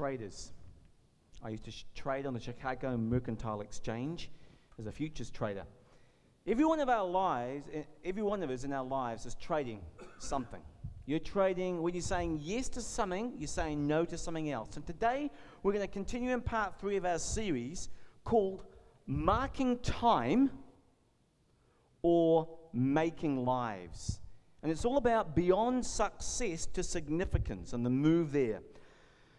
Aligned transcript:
traders. 0.00 0.52
I 1.42 1.50
used 1.50 1.64
to 1.64 1.70
sh- 1.70 1.84
trade 1.94 2.24
on 2.24 2.32
the 2.32 2.40
Chicago 2.40 2.96
Mercantile 2.96 3.60
Exchange 3.60 4.30
as 4.78 4.86
a 4.86 4.92
futures 4.92 5.28
trader. 5.28 5.64
Every 6.46 6.64
one 6.64 6.80
of 6.80 6.88
our 6.88 7.06
lives, 7.06 7.66
eh, 7.70 7.82
every 8.02 8.22
one 8.22 8.42
of 8.42 8.48
us 8.48 8.64
in 8.64 8.72
our 8.72 8.82
lives 8.82 9.26
is 9.26 9.34
trading 9.34 9.82
something. 10.18 10.62
You're 11.04 11.18
trading, 11.18 11.82
when 11.82 11.92
you're 11.92 12.00
saying 12.00 12.38
yes 12.40 12.70
to 12.70 12.80
something, 12.80 13.34
you're 13.36 13.46
saying 13.46 13.86
no 13.86 14.06
to 14.06 14.16
something 14.16 14.50
else. 14.50 14.74
And 14.76 14.86
today, 14.86 15.30
we're 15.62 15.74
going 15.74 15.86
to 15.86 15.92
continue 15.92 16.32
in 16.32 16.40
part 16.40 16.80
three 16.80 16.96
of 16.96 17.04
our 17.04 17.18
series 17.18 17.90
called 18.24 18.64
Marking 19.06 19.80
Time 19.80 20.50
or 22.00 22.48
Making 22.72 23.44
Lives. 23.44 24.18
And 24.62 24.72
it's 24.72 24.86
all 24.86 24.96
about 24.96 25.36
beyond 25.36 25.84
success 25.84 26.64
to 26.72 26.82
significance 26.82 27.74
and 27.74 27.84
the 27.84 27.90
move 27.90 28.32
there. 28.32 28.60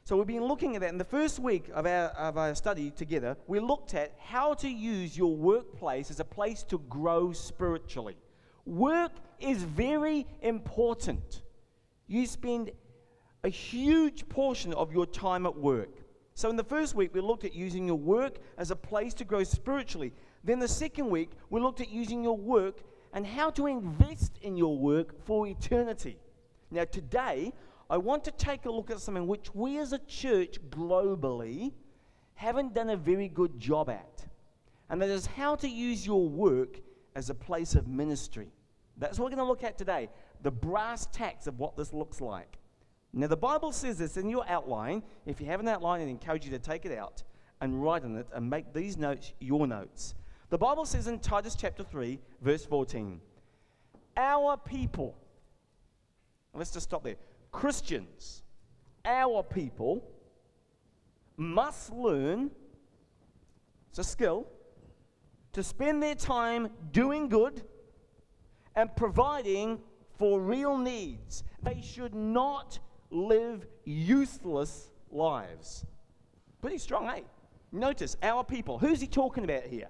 So 0.04 0.18
we've 0.18 0.27
been 0.27 0.45
looking 0.45 0.75
at 0.75 0.81
that. 0.81 0.89
In 0.89 0.97
the 0.97 1.05
first 1.05 1.39
week 1.39 1.69
of 1.73 1.86
our, 1.86 2.07
of 2.09 2.37
our 2.37 2.55
study 2.55 2.89
together, 2.89 3.37
we 3.47 3.59
looked 3.59 3.93
at 3.93 4.14
how 4.19 4.55
to 4.55 4.68
use 4.68 5.15
your 5.15 5.36
workplace 5.36 6.09
as 6.09 6.19
a 6.19 6.25
place 6.25 6.64
to 6.64 6.79
grow 6.89 7.32
spiritually. 7.33 8.18
Work 8.65 9.11
is 9.39 9.64
very 9.64 10.25
important. 10.42 11.43
You 12.07 12.25
spend 12.25 12.71
a 13.43 13.50
huge 13.50 14.28
portion 14.28 14.73
of 14.73 14.92
your 14.92 15.06
time 15.06 15.45
at 15.45 15.56
work. 15.56 15.89
So 16.33 16.50
in 16.50 16.56
the 16.56 16.64
first 16.64 16.95
week, 16.95 17.14
we 17.14 17.21
looked 17.21 17.43
at 17.43 17.54
using 17.54 17.86
your 17.86 17.97
work 17.97 18.37
as 18.57 18.71
a 18.71 18.75
place 18.75 19.14
to 19.15 19.23
grow 19.23 19.43
spiritually. 19.43 20.14
Then 20.43 20.59
the 20.59 20.68
second 20.68 21.09
week, 21.09 21.29
we 21.51 21.59
looked 21.59 21.81
at 21.81 21.92
using 21.92 22.23
your 22.23 22.37
work 22.37 22.81
and 23.14 23.25
how 23.25 23.51
to 23.51 23.68
invest 23.68 24.39
in 24.42 24.57
your 24.57 24.78
work 24.78 25.23
for 25.25 25.45
eternity. 25.45 26.18
Now, 26.71 26.86
today, 26.86 27.54
I 27.91 27.97
want 27.97 28.23
to 28.23 28.31
take 28.31 28.65
a 28.65 28.71
look 28.71 28.89
at 28.89 29.01
something 29.01 29.27
which 29.27 29.54
we 29.54 29.77
as 29.77 29.91
a 29.91 30.00
church 30.00 30.59
globally 30.69 31.73
haven't 32.36 32.73
done 32.73 32.89
a 32.89 32.95
very 32.95 33.27
good 33.27 33.59
job 33.59 33.89
at. 33.89 34.25
And 34.89 35.02
that 35.02 35.09
is 35.09 35.25
how 35.25 35.56
to 35.56 35.67
use 35.67 36.06
your 36.06 36.25
work 36.25 36.80
as 37.16 37.30
a 37.30 37.36
place 37.36 37.75
of 37.75 37.89
ministry. 37.89 38.48
That's 38.95 39.20
what 39.20 39.25
we're 39.25 39.36
going 39.36 39.45
to 39.45 39.50
look 39.50 39.66
at 39.66 39.78
today 39.78 40.09
the 40.42 40.52
brass 40.52 41.06
tacks 41.11 41.48
of 41.48 41.59
what 41.59 41.75
this 41.75 41.92
looks 41.92 42.22
like. 42.22 42.58
Now, 43.11 43.28
the 43.28 43.36
Bible 43.36 43.73
says 43.73 43.98
this 43.98 44.16
in 44.16 44.30
your 44.30 44.48
outline. 44.48 45.03
If 45.26 45.42
you 45.42 45.48
have 45.48 45.59
an 45.59 45.67
outline, 45.67 46.00
I 46.00 46.05
encourage 46.05 46.45
you 46.45 46.52
to 46.52 46.59
take 46.59 46.86
it 46.86 46.98
out 46.98 47.23
and 47.59 47.83
write 47.83 48.05
on 48.05 48.16
it 48.16 48.28
and 48.33 48.50
make 48.50 48.73
these 48.73 48.95
notes 48.95 49.33
your 49.42 49.67
notes. 49.67 50.16
The 50.50 50.58
Bible 50.58 50.86
says 50.86 51.08
in 51.08 51.20
Titus 51.20 51.55
chapter 51.55 51.83
3, 51.83 52.20
verse 52.42 52.66
14, 52.66 53.20
Our 54.16 54.55
people, 54.55 55.17
let's 56.53 56.72
just 56.72 56.86
stop 56.86 57.03
there. 57.03 57.17
Christians, 57.52 58.44
our 59.06 59.44
people, 59.44 60.04
must 61.38 61.92
learn, 61.92 62.52
it's 63.90 64.00
a 64.00 64.04
skill, 64.04 64.48
to 65.54 65.64
spend 65.64 66.02
their 66.02 66.16
time 66.16 66.70
doing 66.92 67.28
good 67.28 67.64
and 68.76 68.96
providing 68.96 69.80
for 70.18 70.40
real 70.40 70.78
needs. 70.78 71.44
They 71.62 71.82
should 71.82 72.16
not 72.16 72.80
live 73.10 73.66
useless 73.84 74.92
lives. 75.10 75.86
Pretty 76.62 76.78
strong, 76.78 77.10
eh? 77.10 77.22
Notice 77.72 78.16
our 78.22 78.44
people. 78.44 78.78
Who's 78.78 79.02
he 79.02 79.08
talking 79.08 79.44
about 79.44 79.64
here? 79.64 79.90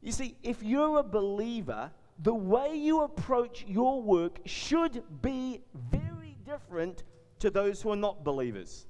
You 0.00 0.10
see, 0.10 0.36
if 0.42 0.62
you're 0.62 0.98
a 0.98 1.02
believer, 1.02 1.90
the 2.22 2.34
way 2.34 2.74
you 2.74 3.02
approach 3.02 3.64
your 3.68 4.02
work 4.02 4.40
should 4.46 5.02
be 5.22 5.60
very 5.90 6.11
different 6.52 7.04
to 7.38 7.50
those 7.50 7.82
who 7.82 7.90
are 7.90 7.96
not 7.96 8.24
believers. 8.24 8.86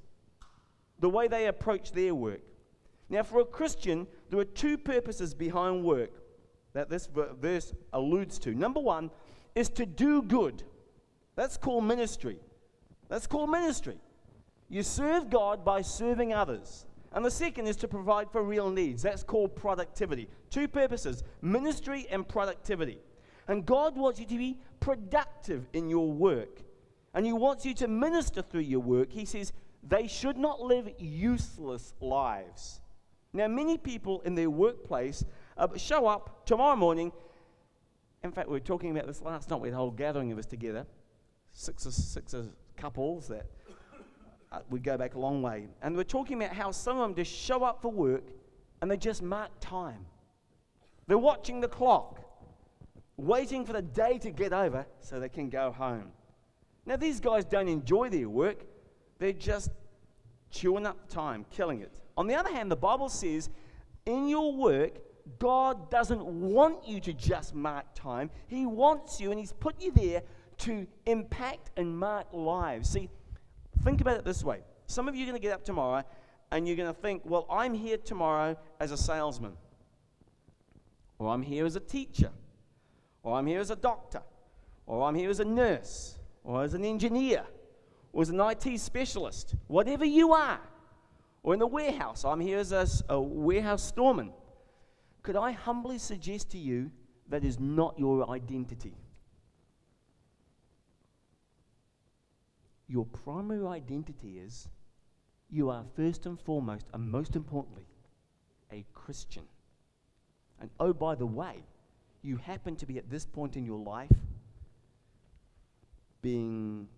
The 0.99 1.09
way 1.09 1.29
they 1.29 1.47
approach 1.47 1.93
their 1.93 2.15
work. 2.15 2.41
Now, 3.09 3.23
for 3.23 3.41
a 3.41 3.45
Christian, 3.45 4.07
there 4.31 4.41
are 4.41 4.45
two 4.45 4.79
purposes 4.79 5.35
behind 5.35 5.85
work 5.85 6.11
that 6.73 6.89
this 6.89 7.09
verse 7.41 7.73
alludes 7.93 8.39
to. 8.41 8.55
Number 8.55 8.81
one 8.81 9.11
is 9.55 9.69
to 9.71 9.87
do 9.87 10.23
good. 10.23 10.63
That's 11.37 11.57
called 11.57 11.85
ministry. 11.85 12.39
That's 13.09 13.27
called 13.27 13.51
ministry. 13.51 13.99
You 14.69 14.83
serve 14.83 15.29
God 15.29 15.65
by 15.65 15.83
serving 15.83 16.33
others. 16.33 16.87
And 17.13 17.25
the 17.25 17.31
second 17.31 17.67
is 17.67 17.77
to 17.77 17.89
provide 17.89 18.31
for 18.31 18.43
real 18.43 18.71
needs. 18.71 19.03
That's 19.03 19.23
called 19.23 19.55
productivity. 19.55 20.29
Two 20.49 20.67
purposes 20.67 21.23
ministry 21.43 22.07
and 22.11 22.27
productivity. 22.27 22.99
And 23.49 23.67
God 23.67 23.97
wants 23.97 24.19
you 24.19 24.27
to 24.27 24.39
be 24.39 24.59
productive 24.81 25.67
in 25.75 25.91
your 25.91 26.11
work 26.11 26.63
and 27.15 27.27
He 27.27 27.33
wants 27.33 27.65
you 27.65 27.75
to 27.75 27.89
minister 27.89 28.43
through 28.43 28.63
your 28.63 28.81
work. 28.81 29.13
He 29.13 29.25
says 29.25 29.53
they 29.83 30.07
should 30.07 30.37
not 30.37 30.61
live 30.61 30.89
useless 30.99 31.95
lives. 32.01 32.81
Now, 33.33 33.49
many 33.49 33.79
people 33.79 34.21
in 34.21 34.35
their 34.35 34.51
workplace 34.51 35.25
uh, 35.57 35.69
show 35.77 36.07
up 36.07 36.47
tomorrow 36.47 36.77
morning. 36.77 37.13
In 38.23 38.31
fact, 38.31 38.49
we 38.49 38.53
were 38.53 38.61
talking 38.61 38.91
about 38.91 39.07
this 39.07 39.23
last 39.23 39.51
night. 39.51 39.65
Had 39.65 39.73
a 39.73 39.77
whole 39.77 39.91
gathering 39.91 40.31
of 40.33 40.39
us 40.39 40.47
together, 40.47 40.87
six, 41.53 41.87
or 41.87 41.91
six 41.91 42.35
couples 42.77 43.29
that 43.29 43.47
uh, 44.53 44.61
we 44.71 44.81
go 44.81 44.97
back 44.97 45.15
a 45.15 45.19
long 45.19 45.43
way. 45.43 45.67
And 45.83 45.97
we're 45.97 46.05
talking 46.05 46.41
about 46.43 46.55
how 46.55 46.71
some 46.71 46.99
of 46.99 47.03
them 47.03 47.15
just 47.15 47.35
show 47.35 47.65
up 47.65 47.81
for 47.81 47.91
work 47.91 48.25
and 48.81 48.91
they 48.91 48.97
just 48.97 49.23
mark 49.23 49.51
time. 49.61 50.05
They're 51.07 51.19
watching 51.19 51.61
the 51.61 51.69
clock, 51.69 52.21
waiting 53.17 53.65
for 53.65 53.73
the 53.73 53.83
day 53.83 54.19
to 54.19 54.31
get 54.31 54.53
over 54.53 54.87
so 55.01 55.19
they 55.19 55.29
can 55.29 55.49
go 55.49 55.73
home. 55.73 56.13
Now, 56.85 56.97
these 56.97 57.21
guys 57.21 57.45
don't 57.45 57.69
enjoy 57.69 58.11
their 58.11 58.29
work, 58.29 58.65
they're 59.19 59.33
just 59.33 59.71
chewing 60.51 60.87
up 60.87 61.09
time, 61.09 61.47
killing 61.51 61.81
it. 61.81 62.01
On 62.17 62.27
the 62.27 62.35
other 62.35 62.51
hand, 62.51 62.71
the 62.71 62.77
Bible 62.77 63.09
says 63.09 63.49
in 64.05 64.29
your 64.29 64.55
work, 64.55 64.99
God 65.39 65.91
doesn't 65.91 66.25
want 66.25 66.87
you 66.87 67.01
to 67.01 67.13
just 67.13 67.55
mark 67.55 67.87
time. 67.95 68.31
He 68.49 68.67
wants 68.67 69.21
you, 69.21 69.31
and 69.31 69.39
He's 69.39 69.53
put 69.53 69.81
you 69.81 69.93
there 69.93 70.23
to 70.59 70.87
impact 71.07 71.71
and 71.77 71.97
mark 71.97 72.27
lives. 72.33 72.91
See, 72.91 73.09
think 73.85 74.01
about 74.01 74.17
it 74.17 74.25
this 74.25 74.43
way. 74.43 74.61
Some 74.87 75.09
of 75.09 75.15
you 75.15 75.23
are 75.25 75.27
going 75.27 75.41
to 75.41 75.43
get 75.43 75.53
up 75.53 75.65
tomorrow 75.65 76.05
and 76.53 76.69
you're 76.69 76.77
going 76.77 76.95
to 76.95 77.01
think, 77.01 77.23
well, 77.25 77.47
I'm 77.51 77.73
here 77.73 77.97
tomorrow 77.97 78.57
as 78.79 78.93
a 78.93 78.97
salesman, 78.97 79.55
or 81.19 81.29
I'm 81.33 81.43
here 81.43 81.65
as 81.65 81.77
a 81.77 81.81
teacher, 81.81 82.31
or 83.23 83.39
I'm 83.39 83.47
here 83.47 83.59
as 83.59 83.71
a 83.71 83.77
doctor, 83.77 84.21
or 84.87 85.09
I'm 85.09 85.15
here 85.15 85.31
as 85.31 85.41
a 85.41 85.47
nurse, 85.47 86.19
or 86.45 86.63
as 86.63 86.75
an 86.75 86.85
engineer, 86.85 87.45
or 88.13 88.23
as 88.23 88.29
an 88.29 88.41
IT 88.41 88.79
specialist, 88.81 89.55
whatever 89.69 90.05
you 90.05 90.33
are, 90.33 90.61
or 91.43 91.55
in 91.55 91.61
the 91.61 91.67
warehouse. 91.67 92.25
I'm 92.25 92.41
here 92.41 92.59
as 92.59 92.73
a, 92.73 92.87
a 93.09 93.21
warehouse 93.21 93.83
storeman. 93.83 94.33
Could 95.23 95.37
I 95.37 95.53
humbly 95.53 95.99
suggest 95.99 96.51
to 96.51 96.59
you 96.59 96.91
that 97.29 97.45
is 97.45 97.61
not 97.61 97.99
your 97.99 98.29
identity? 98.31 98.97
Your 102.89 103.07
primary 103.07 103.67
identity 103.67 104.39
is 104.39 104.69
you 105.51 105.71
are 105.71 105.85
first 105.97 106.27
and 106.27 106.41
foremost, 106.41 106.87
and 106.93 107.11
most 107.11 107.37
importantly, 107.37 107.87
a 108.73 108.85
Christian. 108.93 109.45
And 110.61 110.71
oh, 110.81 110.93
by 110.93 111.15
the 111.15 111.27
way, 111.27 111.65
you 112.23 112.37
happen 112.37 112.77
to 112.77 112.87
be 112.87 112.99
at 112.99 113.11
this 113.11 113.25
point 113.25 113.57
in 113.57 113.65
your 113.65 113.79
life 113.79 114.11
being 116.23 116.89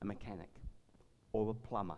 a 0.00 0.04
mechanic 0.04 0.48
or 1.32 1.50
a 1.50 1.54
plumber 1.54 1.96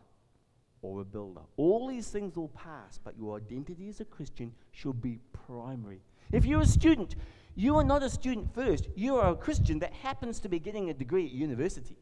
or 0.82 1.00
a 1.00 1.04
builder. 1.04 1.42
All 1.56 1.86
these 1.86 2.08
things 2.08 2.36
will 2.36 2.48
pass, 2.48 2.98
but 2.98 3.16
your 3.18 3.36
identity 3.36 3.88
as 3.88 4.00
a 4.00 4.04
Christian 4.04 4.52
should 4.72 5.00
be 5.00 5.18
primary. 5.46 6.00
If 6.32 6.44
you're 6.44 6.62
a 6.62 6.66
student, 6.66 7.16
you 7.54 7.76
are 7.76 7.84
not 7.84 8.02
a 8.02 8.10
student 8.10 8.54
first. 8.54 8.88
You 8.94 9.16
are 9.16 9.32
a 9.32 9.36
Christian 9.36 9.78
that 9.80 9.92
happens 9.92 10.40
to 10.40 10.48
be 10.48 10.58
getting 10.58 10.90
a 10.90 10.94
degree 10.94 11.26
at 11.26 11.32
university. 11.32 11.96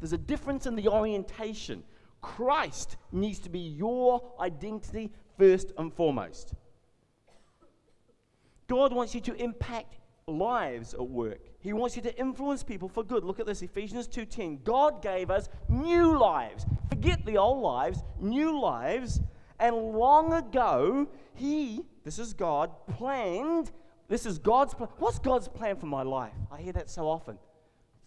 There's 0.00 0.12
a 0.12 0.18
difference 0.18 0.66
in 0.66 0.76
the 0.76 0.88
orientation. 0.88 1.82
Christ 2.22 2.96
needs 3.12 3.38
to 3.40 3.48
be 3.48 3.58
your 3.58 4.32
identity 4.40 5.12
first 5.38 5.72
and 5.78 5.92
foremost. 5.92 6.54
God 8.68 8.92
wants 8.92 9.14
you 9.14 9.20
to 9.22 9.34
impact 9.34 9.96
lives 10.26 10.94
at 10.94 11.06
work. 11.06 11.49
He 11.60 11.74
wants 11.74 11.94
you 11.94 12.02
to 12.02 12.18
influence 12.18 12.62
people 12.62 12.88
for 12.88 13.04
good. 13.04 13.22
Look 13.22 13.38
at 13.38 13.46
this 13.46 13.62
Ephesians 13.62 14.08
2:10. 14.08 14.62
God 14.64 15.02
gave 15.02 15.30
us 15.30 15.48
new 15.68 16.18
lives. 16.18 16.64
Forget 16.88 17.24
the 17.24 17.36
old 17.36 17.62
lives, 17.62 18.02
new 18.18 18.58
lives. 18.58 19.20
And 19.58 19.76
long 19.76 20.32
ago, 20.32 21.06
he, 21.34 21.84
this 22.02 22.18
is 22.18 22.32
God, 22.32 22.70
planned, 22.86 23.72
this 24.08 24.24
is 24.24 24.38
God's 24.38 24.72
plan. 24.72 24.88
What's 24.98 25.18
God's 25.18 25.48
plan 25.48 25.76
for 25.76 25.86
my 25.86 26.02
life? 26.02 26.32
I 26.50 26.60
hear 26.62 26.72
that 26.72 26.88
so 26.88 27.06
often. 27.06 27.38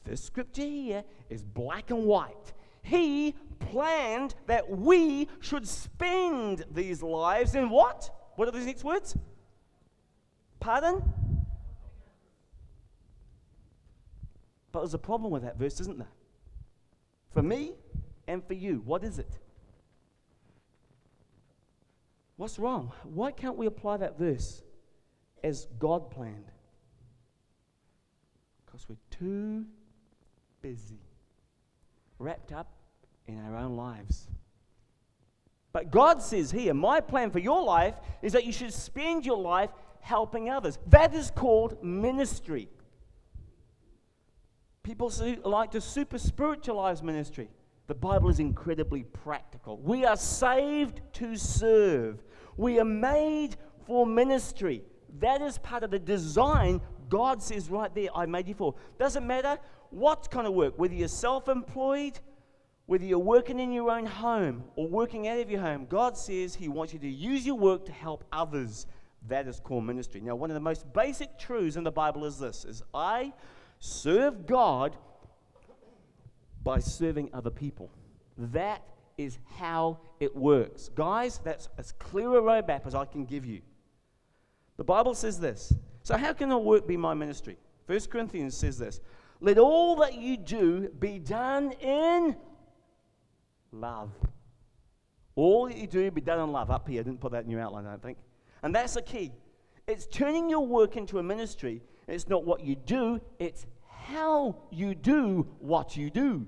This 0.03 0.21
scripture 0.21 0.63
here 0.63 1.03
is 1.29 1.43
black 1.43 1.91
and 1.91 2.05
white. 2.05 2.53
He 2.81 3.35
planned 3.59 4.35
that 4.47 4.69
we 4.69 5.29
should 5.39 5.67
spend 5.67 6.65
these 6.71 7.01
lives 7.01 7.55
in 7.55 7.69
what? 7.69 8.09
What 8.35 8.47
are 8.47 8.51
these 8.51 8.65
next 8.65 8.83
words? 8.83 9.15
Pardon? 10.59 11.03
But 14.73 14.79
there's 14.79 14.95
a 14.95 14.99
problem 14.99 15.31
with 15.31 15.43
that 15.43 15.57
verse, 15.57 15.79
isn't 15.79 15.99
there? 15.99 16.11
For 17.31 17.43
me 17.43 17.73
and 18.27 18.45
for 18.45 18.55
you, 18.55 18.81
what 18.83 19.03
is 19.03 19.19
it? 19.19 19.39
What's 22.35 22.59
wrong? 22.59 22.91
Why 23.03 23.31
can't 23.31 23.55
we 23.55 23.67
apply 23.67 23.97
that 23.97 24.17
verse 24.17 24.63
as 25.43 25.67
God 25.77 26.09
planned? 26.09 26.51
Because 28.65 28.89
we're 28.89 28.95
too 29.11 29.65
busy, 30.61 30.99
wrapped 32.17 32.51
up 32.51 32.67
in 33.27 33.39
our 33.45 33.55
own 33.55 33.75
lives. 33.77 34.27
But 35.71 35.91
God 35.91 36.21
says 36.21 36.49
here, 36.49 36.73
my 36.73 36.99
plan 36.99 37.29
for 37.29 37.39
your 37.39 37.63
life 37.63 37.95
is 38.23 38.33
that 38.33 38.45
you 38.45 38.51
should 38.51 38.73
spend 38.73 39.23
your 39.23 39.37
life 39.37 39.69
helping 40.01 40.49
others. 40.49 40.79
That 40.87 41.13
is 41.13 41.29
called 41.29 41.83
ministry. 41.83 42.69
People 44.83 45.11
like 45.43 45.71
to 45.71 45.81
super 45.81 46.17
spiritualize 46.17 47.01
ministry. 47.01 47.49
The 47.87 47.95
Bible 47.95 48.29
is 48.29 48.39
incredibly 48.39 49.03
practical. 49.03 49.77
We 49.77 50.05
are 50.05 50.17
saved 50.17 51.01
to 51.13 51.35
serve, 51.35 52.23
we 52.57 52.79
are 52.79 52.85
made 52.85 53.55
for 53.85 54.05
ministry. 54.05 54.83
That 55.19 55.41
is 55.41 55.57
part 55.57 55.83
of 55.83 55.91
the 55.91 55.99
design 55.99 56.81
God 57.13 57.43
says 57.43 57.69
right 57.69 57.93
there, 57.93 58.09
I 58.15 58.25
made 58.25 58.47
you 58.47 58.55
for. 58.55 58.73
Doesn't 58.97 59.27
matter 59.27 59.59
what 59.91 60.31
kind 60.31 60.47
of 60.47 60.53
work, 60.53 60.79
whether 60.79 60.95
you're 60.95 61.07
self 61.07 61.47
employed, 61.47 62.19
whether 62.87 63.05
you're 63.05 63.19
working 63.19 63.59
in 63.59 63.71
your 63.71 63.91
own 63.91 64.07
home 64.07 64.63
or 64.75 64.87
working 64.87 65.27
out 65.27 65.39
of 65.39 65.51
your 65.51 65.61
home, 65.61 65.85
God 65.87 66.17
says 66.17 66.55
He 66.55 66.67
wants 66.67 66.91
you 66.91 66.97
to 66.97 67.07
use 67.07 67.45
your 67.45 67.55
work 67.55 67.85
to 67.85 67.91
help 67.91 68.23
others. 68.31 68.87
That 69.27 69.47
is 69.47 69.59
called 69.59 69.85
ministry. 69.85 70.21
Now, 70.21 70.35
one 70.35 70.49
of 70.49 70.55
the 70.55 70.59
most 70.59 70.91
basic 70.91 71.37
truths 71.37 71.75
in 71.75 71.83
the 71.83 71.91
Bible 71.91 72.25
is 72.25 72.39
this 72.39 72.65
is 72.65 72.81
I 72.93 73.31
serve 73.83 74.45
God 74.45 74.95
by 76.63 76.79
serving 76.79 77.29
other 77.33 77.49
people. 77.49 77.91
That 78.37 78.81
is 79.17 79.37
how 79.57 79.99
it 80.21 80.33
works. 80.33 80.89
Guys, 80.95 81.41
that's 81.43 81.67
as 81.77 81.91
clear 81.91 82.37
a 82.37 82.41
roadmap 82.41 82.87
as 82.87 82.95
I 82.95 83.03
can 83.03 83.25
give 83.25 83.45
you. 83.45 83.61
The 84.77 84.85
Bible 84.85 85.13
says 85.13 85.37
this. 85.37 85.73
So, 86.03 86.17
how 86.17 86.31
can 86.31 86.47
the 86.47 86.57
work 86.57 86.87
be 86.87 86.95
my 86.95 87.13
ministry? 87.13 87.57
1 87.87 87.99
Corinthians 88.09 88.55
says 88.55 88.77
this 88.77 89.01
Let 89.41 89.57
all 89.57 89.97
that 89.97 90.15
you 90.15 90.37
do 90.37 90.87
be 90.99 91.19
done 91.19 91.73
in 91.73 92.37
love. 93.73 94.11
All 95.35 95.67
that 95.67 95.77
you 95.77 95.87
do 95.87 96.09
be 96.09 96.21
done 96.21 96.39
in 96.39 96.53
love. 96.53 96.71
Up 96.71 96.87
here, 96.87 97.01
I 97.01 97.03
didn't 97.03 97.19
put 97.19 97.33
that 97.33 97.43
in 97.43 97.49
your 97.49 97.59
outline, 97.59 97.85
I 97.85 97.91
don't 97.91 98.01
think. 98.01 98.17
And 98.61 98.73
that's 98.73 98.93
the 98.93 99.01
key. 99.01 99.33
It's 99.87 100.05
turning 100.05 100.49
your 100.49 100.65
work 100.65 100.95
into 100.95 101.19
a 101.19 101.23
ministry. 101.23 101.81
It's 102.07 102.27
not 102.27 102.45
what 102.45 102.61
you 102.61 102.75
do, 102.75 103.21
it's 103.39 103.65
how 104.07 104.55
you 104.71 104.95
do 104.95 105.47
what 105.59 105.95
you 105.97 106.09
do. 106.09 106.45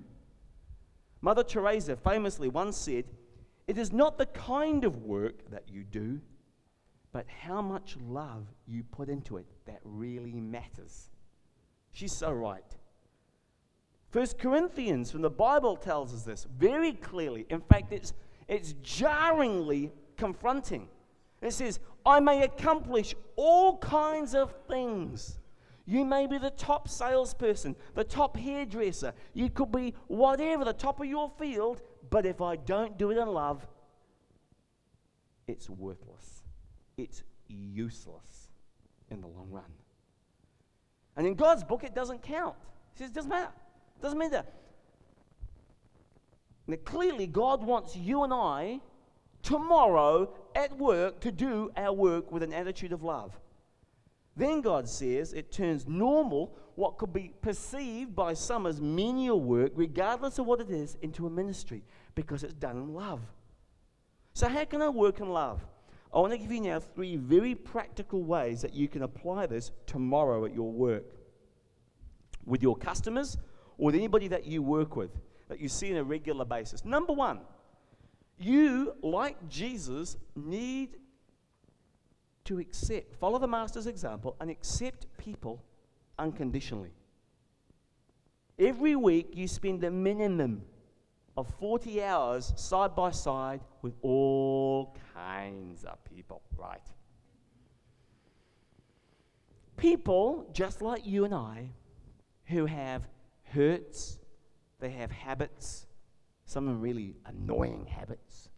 Mother 1.21 1.43
Teresa 1.43 1.95
famously 1.95 2.47
once 2.47 2.77
said, 2.77 3.05
It 3.67 3.77
is 3.77 3.91
not 3.91 4.17
the 4.17 4.27
kind 4.27 4.83
of 4.83 4.97
work 4.97 5.49
that 5.49 5.69
you 5.69 5.83
do, 5.83 6.21
but 7.11 7.25
how 7.27 7.61
much 7.61 7.97
love 8.07 8.45
you 8.67 8.83
put 8.83 9.09
into 9.09 9.37
it 9.37 9.47
that 9.65 9.79
really 9.83 10.39
matters. 10.39 11.09
She's 11.91 12.13
so 12.13 12.31
right. 12.31 12.75
First 14.11 14.37
Corinthians 14.37 15.11
from 15.11 15.21
the 15.21 15.29
Bible 15.29 15.75
tells 15.75 16.13
us 16.13 16.23
this 16.23 16.45
very 16.57 16.93
clearly. 16.93 17.45
In 17.49 17.61
fact, 17.61 17.91
it's, 17.91 18.13
it's 18.47 18.73
jarringly 18.81 19.91
confronting. 20.17 20.87
It 21.41 21.53
says, 21.53 21.79
I 22.05 22.19
may 22.19 22.43
accomplish 22.43 23.15
all 23.35 23.77
kinds 23.77 24.35
of 24.35 24.53
things 24.67 25.39
you 25.85 26.03
may 26.03 26.25
be 26.25 26.37
the 26.37 26.49
top 26.49 26.87
salesperson, 26.89 27.75
the 27.93 28.03
top 28.03 28.37
hairdresser. 28.37 29.13
You 29.33 29.49
could 29.49 29.71
be 29.71 29.93
whatever, 30.07 30.65
the 30.65 30.73
top 30.73 30.99
of 30.99 31.05
your 31.05 31.29
field. 31.37 31.81
But 32.09 32.25
if 32.25 32.41
I 32.41 32.55
don't 32.55 32.97
do 32.97 33.11
it 33.11 33.17
in 33.17 33.27
love, 33.27 33.65
it's 35.47 35.69
worthless. 35.69 36.43
It's 36.97 37.23
useless 37.47 38.49
in 39.11 39.21
the 39.21 39.27
long 39.27 39.49
run. 39.51 39.63
And 41.15 41.27
in 41.27 41.35
God's 41.35 41.63
book, 41.63 41.83
it 41.83 41.93
doesn't 41.93 42.23
count. 42.23 42.55
He 42.93 42.99
says, 42.99 43.11
it 43.11 43.13
doesn't 43.13 43.29
matter. 43.29 43.51
It 43.97 44.01
doesn't 44.01 44.17
matter. 44.17 44.43
Now, 46.67 46.77
clearly, 46.83 47.27
God 47.27 47.63
wants 47.63 47.95
you 47.95 48.23
and 48.23 48.33
I 48.33 48.79
tomorrow 49.43 50.33
at 50.55 50.75
work 50.77 51.19
to 51.21 51.31
do 51.31 51.71
our 51.77 51.93
work 51.93 52.31
with 52.31 52.41
an 52.41 52.51
attitude 52.51 52.91
of 52.91 53.03
love. 53.03 53.39
Then 54.35 54.61
God 54.61 54.87
says 54.89 55.33
it 55.33 55.51
turns 55.51 55.87
normal, 55.87 56.57
what 56.75 56.97
could 56.97 57.13
be 57.13 57.31
perceived 57.41 58.15
by 58.15 58.33
some 58.33 58.65
as 58.65 58.81
menial 58.81 59.39
work, 59.39 59.71
regardless 59.75 60.39
of 60.39 60.45
what 60.45 60.59
it 60.59 60.69
is, 60.69 60.97
into 61.01 61.25
a 61.25 61.29
ministry 61.29 61.83
because 62.15 62.43
it's 62.43 62.53
done 62.53 62.77
in 62.77 62.93
love. 62.93 63.21
So, 64.33 64.49
how 64.49 64.65
can 64.65 64.81
I 64.81 64.89
work 64.89 65.21
in 65.21 65.29
love? 65.29 65.65
I 66.13 66.19
want 66.19 66.33
to 66.33 66.37
give 66.37 66.51
you 66.51 66.61
now 66.61 66.79
three 66.79 67.15
very 67.15 67.55
practical 67.55 68.23
ways 68.23 68.61
that 68.61 68.73
you 68.73 68.87
can 68.87 69.03
apply 69.03 69.45
this 69.47 69.71
tomorrow 69.85 70.45
at 70.45 70.53
your 70.53 70.71
work 70.71 71.03
with 72.45 72.61
your 72.61 72.75
customers 72.75 73.37
or 73.77 73.87
with 73.87 73.95
anybody 73.95 74.27
that 74.29 74.45
you 74.45 74.61
work 74.61 74.95
with, 74.95 75.11
that 75.49 75.59
you 75.59 75.67
see 75.67 75.91
on 75.91 75.97
a 75.97 76.03
regular 76.03 76.45
basis. 76.45 76.85
Number 76.85 77.11
one, 77.11 77.39
you, 78.37 78.95
like 79.01 79.49
Jesus, 79.49 80.17
need 80.35 80.97
to 82.45 82.59
accept, 82.59 83.15
follow 83.15 83.39
the 83.39 83.47
Master's 83.47 83.87
example, 83.87 84.35
and 84.39 84.49
accept 84.49 85.05
people 85.17 85.63
unconditionally. 86.17 86.93
Every 88.57 88.95
week, 88.95 89.31
you 89.33 89.47
spend 89.47 89.83
a 89.83 89.91
minimum 89.91 90.61
of 91.35 91.53
40 91.59 92.01
hours 92.03 92.53
side 92.55 92.95
by 92.95 93.11
side 93.11 93.59
with 93.81 93.93
all 94.01 94.95
kinds 95.13 95.83
of 95.83 96.03
people, 96.05 96.41
right? 96.57 96.81
People 99.75 100.49
just 100.53 100.81
like 100.81 101.05
you 101.05 101.25
and 101.25 101.33
I 101.33 101.71
who 102.45 102.65
have 102.65 103.01
hurts, 103.43 104.19
they 104.79 104.91
have 104.91 105.11
habits, 105.11 105.85
some 106.45 106.79
really 106.79 107.15
annoying 107.25 107.85
habits 107.87 108.49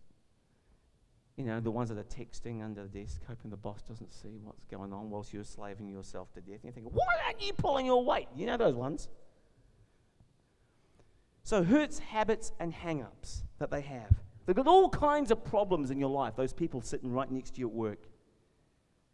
you 1.37 1.43
know, 1.43 1.59
the 1.59 1.69
ones 1.69 1.89
that 1.89 1.99
are 1.99 2.03
texting 2.03 2.63
under 2.63 2.87
the 2.87 2.99
desk, 3.03 3.21
hoping 3.27 3.51
the 3.51 3.57
boss 3.57 3.83
doesn't 3.83 4.11
see 4.11 4.39
what's 4.43 4.65
going 4.65 4.91
on 4.91 5.11
whilst 5.11 5.31
you're 5.31 5.43
slaving 5.43 5.87
yourself 5.87 6.33
to 6.33 6.41
death. 6.41 6.59
And 6.63 6.65
you 6.65 6.71
think, 6.71 6.87
why 6.91 7.05
aren't 7.25 7.41
you 7.41 7.53
pulling 7.53 7.85
your 7.85 8.03
weight? 8.03 8.27
You 8.35 8.47
know 8.47 8.57
those 8.57 8.73
ones. 8.73 9.07
So, 11.43 11.63
hurts, 11.63 11.99
habits, 11.99 12.51
and 12.59 12.73
hang 12.73 13.03
ups 13.03 13.43
that 13.59 13.69
they 13.69 13.81
have. 13.81 14.11
They've 14.45 14.55
got 14.55 14.67
all 14.67 14.89
kinds 14.89 15.29
of 15.29 15.45
problems 15.45 15.91
in 15.91 15.99
your 15.99 16.09
life, 16.09 16.35
those 16.35 16.53
people 16.53 16.81
sitting 16.81 17.11
right 17.11 17.29
next 17.31 17.51
to 17.55 17.59
you 17.59 17.67
at 17.67 17.73
work. 17.73 17.99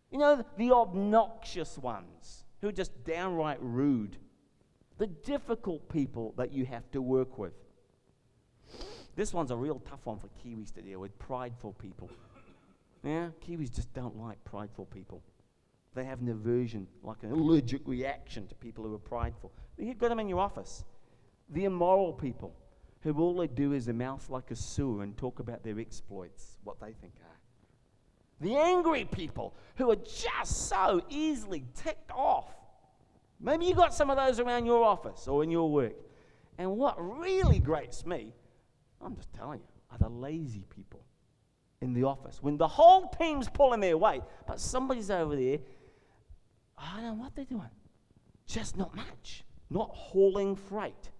You 0.09 0.19
know, 0.19 0.45
the 0.57 0.71
obnoxious 0.71 1.77
ones 1.77 2.45
who 2.61 2.69
are 2.69 2.71
just 2.71 3.03
downright 3.03 3.57
rude, 3.61 4.15
the 4.97 5.07
difficult 5.07 5.89
people 5.89 6.33
that 6.37 6.53
you 6.53 6.65
have 6.65 6.89
to 6.91 7.01
work 7.01 7.37
with. 7.37 7.53
This 9.15 9.33
one's 9.33 9.51
a 9.51 9.55
real 9.55 9.79
tough 9.87 10.05
one 10.05 10.17
for 10.17 10.27
Kiwis 10.43 10.73
to 10.73 10.81
deal 10.81 10.99
with 10.99 11.17
prideful 11.19 11.73
people. 11.73 12.09
Yeah, 13.03 13.29
Kiwis 13.45 13.73
just 13.73 13.93
don't 13.93 14.17
like 14.17 14.43
prideful 14.43 14.85
people. 14.85 15.21
They 15.93 16.05
have 16.05 16.21
an 16.21 16.29
aversion, 16.29 16.87
like 17.03 17.21
an 17.21 17.31
allergic 17.31 17.81
reaction 17.85 18.47
to 18.47 18.55
people 18.55 18.83
who 18.83 18.95
are 18.95 18.99
prideful. 18.99 19.51
You've 19.77 19.99
got 19.99 20.09
them 20.09 20.19
in 20.19 20.29
your 20.29 20.39
office. 20.39 20.83
The 21.49 21.65
immoral 21.65 22.13
people, 22.13 22.55
who 23.01 23.13
all 23.19 23.35
they 23.35 23.47
do 23.47 23.73
is 23.73 23.87
a 23.87 23.93
mouth 23.93 24.27
like 24.29 24.49
a 24.49 24.55
sewer 24.55 25.03
and 25.03 25.15
talk 25.15 25.39
about 25.39 25.63
their 25.63 25.79
exploits, 25.79 26.57
what 26.63 26.79
they 26.79 26.93
think 26.93 27.13
are. 27.21 27.37
The 28.41 28.55
angry 28.55 29.05
people, 29.05 29.53
who 29.75 29.91
are 29.91 29.97
just 29.97 30.67
so 30.67 31.01
easily 31.09 31.65
ticked 31.75 32.11
off. 32.11 32.49
Maybe 33.39 33.65
you've 33.65 33.77
got 33.77 33.93
some 33.93 34.09
of 34.09 34.17
those 34.17 34.39
around 34.39 34.65
your 34.65 34.83
office 34.83 35.27
or 35.27 35.43
in 35.43 35.51
your 35.51 35.69
work. 35.69 35.95
And 36.57 36.77
what 36.77 36.95
really 36.97 37.59
grates 37.59 38.05
me 38.05 38.33
I'm 39.03 39.15
just 39.15 39.33
telling 39.33 39.59
you, 39.59 39.65
are 39.91 39.97
the 39.97 40.09
lazy 40.09 40.65
people 40.69 41.03
in 41.81 41.93
the 41.93 42.03
office. 42.03 42.41
When 42.41 42.57
the 42.57 42.67
whole 42.67 43.09
team's 43.09 43.49
pulling 43.49 43.81
their 43.81 43.97
weight, 43.97 44.21
but 44.47 44.59
somebody's 44.59 45.11
over 45.11 45.35
there, 45.35 45.59
I 46.77 46.95
don't 46.95 47.03
know 47.03 47.23
what 47.23 47.35
they're 47.35 47.45
doing. 47.45 47.69
Just 48.47 48.77
not 48.77 48.95
much. 48.95 49.43
Not 49.69 49.89
hauling 49.91 50.55
freight. 50.55 51.11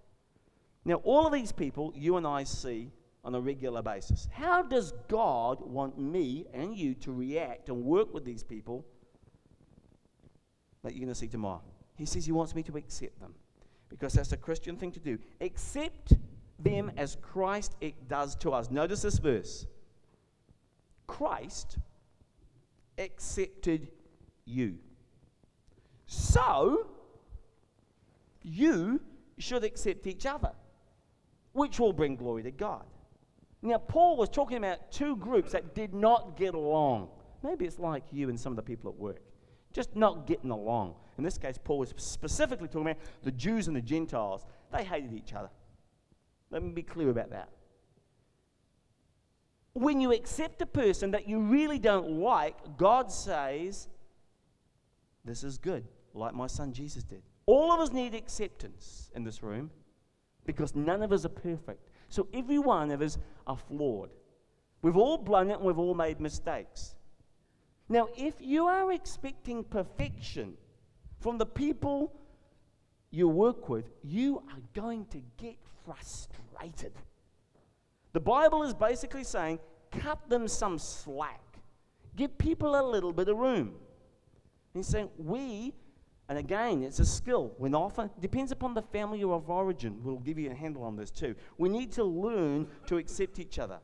Now, 0.84 0.96
all 0.96 1.26
of 1.26 1.32
these 1.32 1.52
people 1.52 1.92
you 1.94 2.16
and 2.16 2.26
I 2.26 2.44
see 2.44 2.90
on 3.24 3.34
a 3.34 3.40
regular 3.40 3.82
basis. 3.82 4.28
How 4.32 4.62
does 4.62 4.92
God 5.08 5.60
want 5.60 5.98
me 5.98 6.46
and 6.52 6.76
you 6.76 6.94
to 6.96 7.12
react 7.12 7.68
and 7.68 7.82
work 7.82 8.12
with 8.12 8.24
these 8.24 8.42
people 8.42 8.84
that 10.82 10.92
you're 10.92 11.00
going 11.00 11.08
to 11.08 11.14
see 11.14 11.28
tomorrow? 11.28 11.62
He 11.96 12.04
says 12.04 12.26
He 12.26 12.32
wants 12.32 12.54
me 12.54 12.62
to 12.64 12.76
accept 12.76 13.18
them 13.20 13.34
because 13.88 14.12
that's 14.12 14.32
a 14.32 14.36
Christian 14.36 14.76
thing 14.76 14.92
to 14.92 15.00
do. 15.00 15.18
Accept 15.40 16.12
them 16.64 16.90
as 16.96 17.16
Christ 17.20 17.76
it 17.80 18.08
does 18.08 18.34
to 18.36 18.50
us. 18.52 18.70
Notice 18.70 19.02
this 19.02 19.18
verse 19.18 19.66
Christ 21.06 21.78
accepted 22.98 23.88
you. 24.44 24.78
So, 26.06 26.86
you 28.42 29.00
should 29.38 29.64
accept 29.64 30.06
each 30.06 30.26
other, 30.26 30.52
which 31.52 31.80
will 31.80 31.92
bring 31.92 32.16
glory 32.16 32.42
to 32.42 32.50
God. 32.50 32.84
Now, 33.62 33.78
Paul 33.78 34.16
was 34.16 34.28
talking 34.28 34.58
about 34.58 34.92
two 34.92 35.16
groups 35.16 35.52
that 35.52 35.74
did 35.74 35.94
not 35.94 36.36
get 36.36 36.54
along. 36.54 37.08
Maybe 37.42 37.64
it's 37.64 37.78
like 37.78 38.04
you 38.12 38.28
and 38.28 38.38
some 38.38 38.52
of 38.52 38.56
the 38.56 38.62
people 38.62 38.90
at 38.90 38.96
work, 38.96 39.22
just 39.72 39.96
not 39.96 40.26
getting 40.26 40.50
along. 40.50 40.94
In 41.16 41.24
this 41.24 41.38
case, 41.38 41.58
Paul 41.62 41.78
was 41.78 41.94
specifically 41.96 42.68
talking 42.68 42.88
about 42.88 42.98
the 43.22 43.32
Jews 43.32 43.66
and 43.66 43.76
the 43.76 43.80
Gentiles. 43.80 44.44
They 44.70 44.84
hated 44.84 45.14
each 45.14 45.32
other. 45.32 45.48
Let 46.50 46.62
me 46.62 46.70
be 46.70 46.82
clear 46.82 47.10
about 47.10 47.30
that. 47.30 47.48
When 49.72 50.00
you 50.00 50.12
accept 50.12 50.62
a 50.62 50.66
person 50.66 51.10
that 51.10 51.28
you 51.28 51.40
really 51.40 51.78
don't 51.78 52.20
like, 52.20 52.76
God 52.76 53.10
says, 53.10 53.88
This 55.24 55.42
is 55.42 55.58
good, 55.58 55.84
like 56.14 56.34
my 56.34 56.46
son 56.46 56.72
Jesus 56.72 57.02
did. 57.02 57.22
All 57.46 57.72
of 57.72 57.80
us 57.80 57.92
need 57.92 58.14
acceptance 58.14 59.10
in 59.14 59.24
this 59.24 59.42
room 59.42 59.70
because 60.46 60.74
none 60.74 61.02
of 61.02 61.12
us 61.12 61.24
are 61.24 61.30
perfect. 61.30 61.88
So 62.08 62.28
every 62.32 62.58
one 62.58 62.90
of 62.90 63.02
us 63.02 63.18
are 63.46 63.56
flawed. 63.56 64.10
We've 64.82 64.96
all 64.96 65.18
blown 65.18 65.50
it 65.50 65.54
and 65.54 65.64
we've 65.64 65.78
all 65.78 65.94
made 65.94 66.20
mistakes. 66.20 66.94
Now, 67.88 68.08
if 68.16 68.34
you 68.40 68.66
are 68.66 68.92
expecting 68.92 69.64
perfection 69.64 70.54
from 71.20 71.38
the 71.38 71.46
people 71.46 72.12
you 73.14 73.28
work 73.28 73.68
with, 73.68 73.90
you 74.02 74.42
are 74.50 74.60
going 74.74 75.06
to 75.06 75.22
get 75.36 75.56
frustrated. 75.84 76.92
The 78.12 78.20
Bible 78.20 78.62
is 78.62 78.74
basically 78.74 79.24
saying 79.24 79.58
cut 79.90 80.28
them 80.28 80.48
some 80.48 80.78
slack, 80.78 81.40
give 82.16 82.36
people 82.36 82.78
a 82.78 82.82
little 82.82 83.12
bit 83.12 83.28
of 83.28 83.36
room. 83.36 83.74
He's 84.72 84.86
saying 84.86 85.08
we 85.16 85.72
and 86.28 86.38
again, 86.38 86.82
it's 86.82 87.00
a 87.00 87.04
skill. 87.04 87.52
When 87.58 87.74
often 87.74 88.10
depends 88.18 88.50
upon 88.50 88.74
the 88.74 88.82
family 88.82 89.22
of 89.22 89.50
origin. 89.50 90.00
We'll 90.02 90.18
give 90.18 90.38
you 90.38 90.50
a 90.50 90.54
handle 90.54 90.82
on 90.82 90.96
this 90.96 91.10
too. 91.10 91.34
We 91.58 91.68
need 91.68 91.92
to 91.92 92.04
learn 92.04 92.66
to 92.86 92.96
accept 92.96 93.38
each 93.38 93.58
other. 93.58 93.78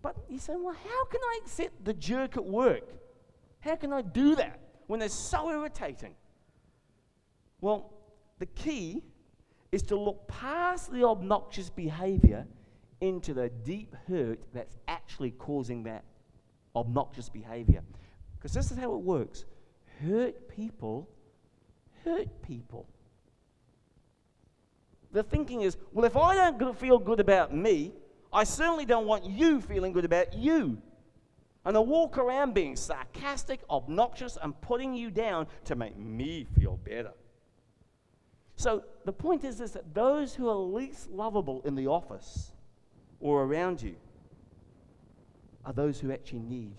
But 0.00 0.16
you 0.28 0.38
say, 0.38 0.54
well, 0.56 0.74
how 0.74 1.04
can 1.06 1.20
I 1.20 1.40
accept 1.42 1.84
the 1.84 1.94
jerk 1.94 2.36
at 2.36 2.44
work? 2.44 2.92
How 3.60 3.74
can 3.74 3.92
I 3.92 4.02
do 4.02 4.36
that 4.36 4.60
when 4.86 5.00
they're 5.00 5.08
so 5.08 5.50
irritating? 5.50 6.14
Well, 7.60 7.93
the 8.38 8.46
key 8.46 9.02
is 9.72 9.82
to 9.82 9.96
look 9.96 10.26
past 10.28 10.92
the 10.92 11.04
obnoxious 11.04 11.70
behavior 11.70 12.46
into 13.00 13.34
the 13.34 13.48
deep 13.64 13.94
hurt 14.08 14.40
that's 14.52 14.76
actually 14.88 15.32
causing 15.32 15.82
that 15.84 16.04
obnoxious 16.76 17.28
behavior. 17.28 17.82
Because 18.36 18.52
this 18.52 18.70
is 18.70 18.78
how 18.78 18.94
it 18.94 19.00
works 19.00 19.44
hurt 20.02 20.48
people 20.48 21.08
hurt 22.04 22.42
people. 22.42 22.86
The 25.12 25.22
thinking 25.22 25.62
is, 25.62 25.76
well, 25.92 26.04
if 26.04 26.16
I 26.16 26.50
don't 26.50 26.78
feel 26.78 26.98
good 26.98 27.20
about 27.20 27.54
me, 27.54 27.92
I 28.32 28.44
certainly 28.44 28.84
don't 28.84 29.06
want 29.06 29.24
you 29.24 29.60
feeling 29.60 29.92
good 29.92 30.04
about 30.04 30.34
you. 30.34 30.78
And 31.64 31.76
I 31.76 31.80
walk 31.80 32.18
around 32.18 32.52
being 32.52 32.76
sarcastic, 32.76 33.60
obnoxious, 33.70 34.36
and 34.42 34.60
putting 34.60 34.94
you 34.94 35.10
down 35.10 35.46
to 35.64 35.76
make 35.76 35.96
me 35.96 36.46
feel 36.58 36.76
better. 36.84 37.12
So 38.56 38.84
the 39.04 39.12
point 39.12 39.44
is, 39.44 39.60
is 39.60 39.72
that 39.72 39.94
those 39.94 40.34
who 40.34 40.48
are 40.48 40.54
least 40.54 41.10
lovable 41.10 41.62
in 41.64 41.74
the 41.74 41.86
office 41.86 42.52
or 43.20 43.44
around 43.44 43.82
you 43.82 43.96
are 45.64 45.72
those 45.72 45.98
who 45.98 46.12
actually 46.12 46.40
need 46.40 46.76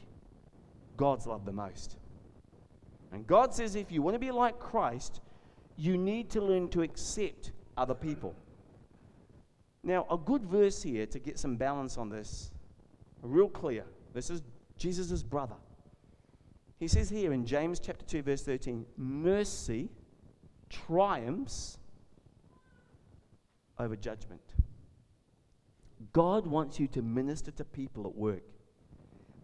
God's 0.97 1.27
love 1.27 1.45
the 1.45 1.51
most. 1.51 1.97
And 3.11 3.25
God 3.27 3.53
says 3.53 3.75
if 3.75 3.91
you 3.91 4.01
want 4.01 4.15
to 4.15 4.19
be 4.19 4.31
like 4.31 4.59
Christ, 4.59 5.21
you 5.77 5.97
need 5.97 6.29
to 6.31 6.41
learn 6.41 6.69
to 6.69 6.81
accept 6.81 7.51
other 7.77 7.93
people. 7.93 8.35
Now, 9.83 10.07
a 10.09 10.17
good 10.17 10.45
verse 10.45 10.81
here 10.81 11.05
to 11.05 11.19
get 11.19 11.37
some 11.37 11.57
balance 11.57 11.97
on 11.97 12.09
this, 12.09 12.51
real 13.21 13.49
clear. 13.49 13.85
This 14.13 14.29
is 14.29 14.41
Jesus' 14.77 15.21
brother. 15.21 15.55
He 16.79 16.87
says 16.87 17.09
here 17.09 17.33
in 17.33 17.45
James 17.45 17.79
chapter 17.79 18.05
2, 18.05 18.23
verse 18.23 18.41
13, 18.41 18.85
mercy 18.97 19.89
triumphs 20.69 21.77
over 23.79 23.95
judgment. 23.95 24.41
God 26.13 26.47
wants 26.47 26.79
you 26.79 26.87
to 26.89 27.01
minister 27.01 27.51
to 27.51 27.63
people 27.63 28.05
at 28.05 28.15
work, 28.15 28.43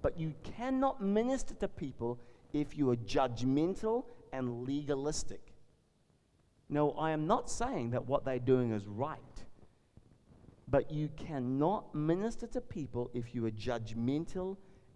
but 0.01 0.19
you 0.19 0.33
cannot 0.43 1.01
minister 1.01 1.53
to 1.55 1.67
people 1.67 2.19
if 2.53 2.77
you 2.77 2.89
are 2.91 2.95
judgmental 2.97 4.05
and 4.33 4.65
legalistic. 4.67 5.53
No, 6.69 6.91
I 6.91 7.11
am 7.11 7.27
not 7.27 7.49
saying 7.49 7.91
that 7.91 8.05
what 8.05 8.23
they're 8.23 8.39
doing 8.39 8.71
is 8.71 8.87
right. 8.87 9.19
But 10.69 10.89
you 10.89 11.09
cannot 11.17 11.93
minister 11.93 12.47
to 12.47 12.61
people 12.61 13.11
if 13.13 13.35
you 13.35 13.45
are 13.45 13.51
judgmental 13.51 14.55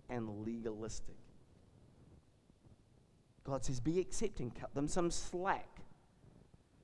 and 0.10 0.46
legalistic. 0.46 1.18
God 3.44 3.66
says, 3.66 3.82
be 3.82 4.00
accepting, 4.00 4.52
cut 4.52 4.74
them 4.74 4.88
some 4.88 5.12
slack. 5.12 5.82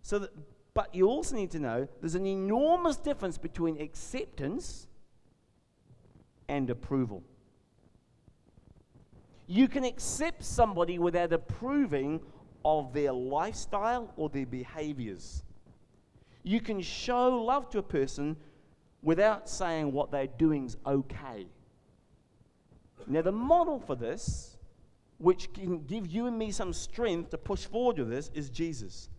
So 0.01 0.19
that, 0.19 0.31
but 0.73 0.93
you 0.95 1.07
also 1.07 1.35
need 1.35 1.51
to 1.51 1.59
know 1.59 1.87
there's 1.99 2.15
an 2.15 2.25
enormous 2.25 2.97
difference 2.97 3.37
between 3.37 3.79
acceptance 3.81 4.87
and 6.47 6.69
approval. 6.69 7.23
You 9.47 9.67
can 9.67 9.83
accept 9.83 10.43
somebody 10.43 10.97
without 10.97 11.33
approving 11.33 12.21
of 12.63 12.93
their 12.93 13.11
lifestyle 13.11 14.13
or 14.15 14.29
their 14.29 14.45
behaviors. 14.45 15.43
You 16.43 16.61
can 16.61 16.81
show 16.81 17.29
love 17.29 17.69
to 17.71 17.79
a 17.79 17.83
person 17.83 18.37
without 19.03 19.49
saying 19.49 19.91
what 19.91 20.11
they're 20.11 20.27
doing 20.27 20.65
is 20.65 20.77
okay. 20.85 21.47
Now, 23.07 23.21
the 23.21 23.31
model 23.31 23.79
for 23.79 23.95
this, 23.95 24.57
which 25.17 25.51
can 25.53 25.83
give 25.85 26.07
you 26.07 26.27
and 26.27 26.37
me 26.37 26.51
some 26.51 26.71
strength 26.71 27.31
to 27.31 27.37
push 27.37 27.65
forward 27.65 27.99
with 27.99 28.09
this, 28.09 28.31
is 28.33 28.49
Jesus. 28.49 29.09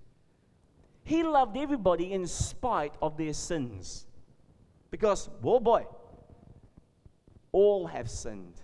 He 1.04 1.22
loved 1.22 1.56
everybody 1.56 2.12
in 2.12 2.26
spite 2.26 2.94
of 3.02 3.16
their 3.16 3.32
sins. 3.32 4.06
Because, 4.90 5.28
oh 5.42 5.58
boy, 5.58 5.86
all 7.50 7.86
have 7.86 8.08
sinned. 8.08 8.60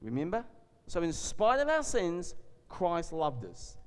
Remember? 0.00 0.44
So, 0.86 1.02
in 1.02 1.12
spite 1.12 1.60
of 1.60 1.68
our 1.68 1.82
sins, 1.82 2.34
Christ 2.68 3.12
loved 3.12 3.46
us. 3.46 3.78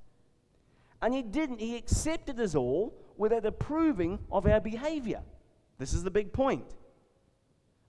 And 1.02 1.14
He 1.14 1.22
didn't, 1.22 1.60
He 1.60 1.78
accepted 1.78 2.40
us 2.40 2.56
all 2.56 2.94
without 3.18 3.46
approving 3.46 4.20
of 4.32 4.46
our 4.46 4.60
behavior. 4.60 5.22
This 5.78 5.94
is 5.94 6.04
the 6.04 6.12
big 6.12 6.34
point. 6.34 6.66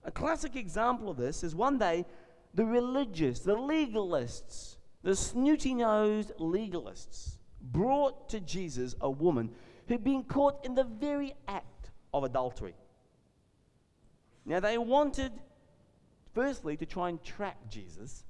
A 0.03 0.11
classic 0.11 0.55
example 0.55 1.09
of 1.09 1.17
this 1.17 1.43
is 1.43 1.55
one 1.55 1.77
day 1.77 2.05
the 2.53 2.65
religious, 2.65 3.39
the 3.41 3.55
legalists, 3.55 4.77
the 5.03 5.15
snooty 5.15 5.73
nosed 5.73 6.31
legalists 6.39 7.38
brought 7.61 8.29
to 8.29 8.39
Jesus 8.39 8.95
a 9.01 9.09
woman 9.09 9.49
who'd 9.87 10.03
been 10.03 10.23
caught 10.23 10.65
in 10.65 10.75
the 10.75 10.83
very 10.83 11.33
act 11.47 11.89
of 12.13 12.23
adultery. 12.23 12.75
Now, 14.45 14.59
they 14.59 14.77
wanted, 14.77 15.31
firstly, 16.33 16.77
to 16.77 16.85
try 16.85 17.09
and 17.09 17.23
trap 17.23 17.57
Jesus 17.69 18.23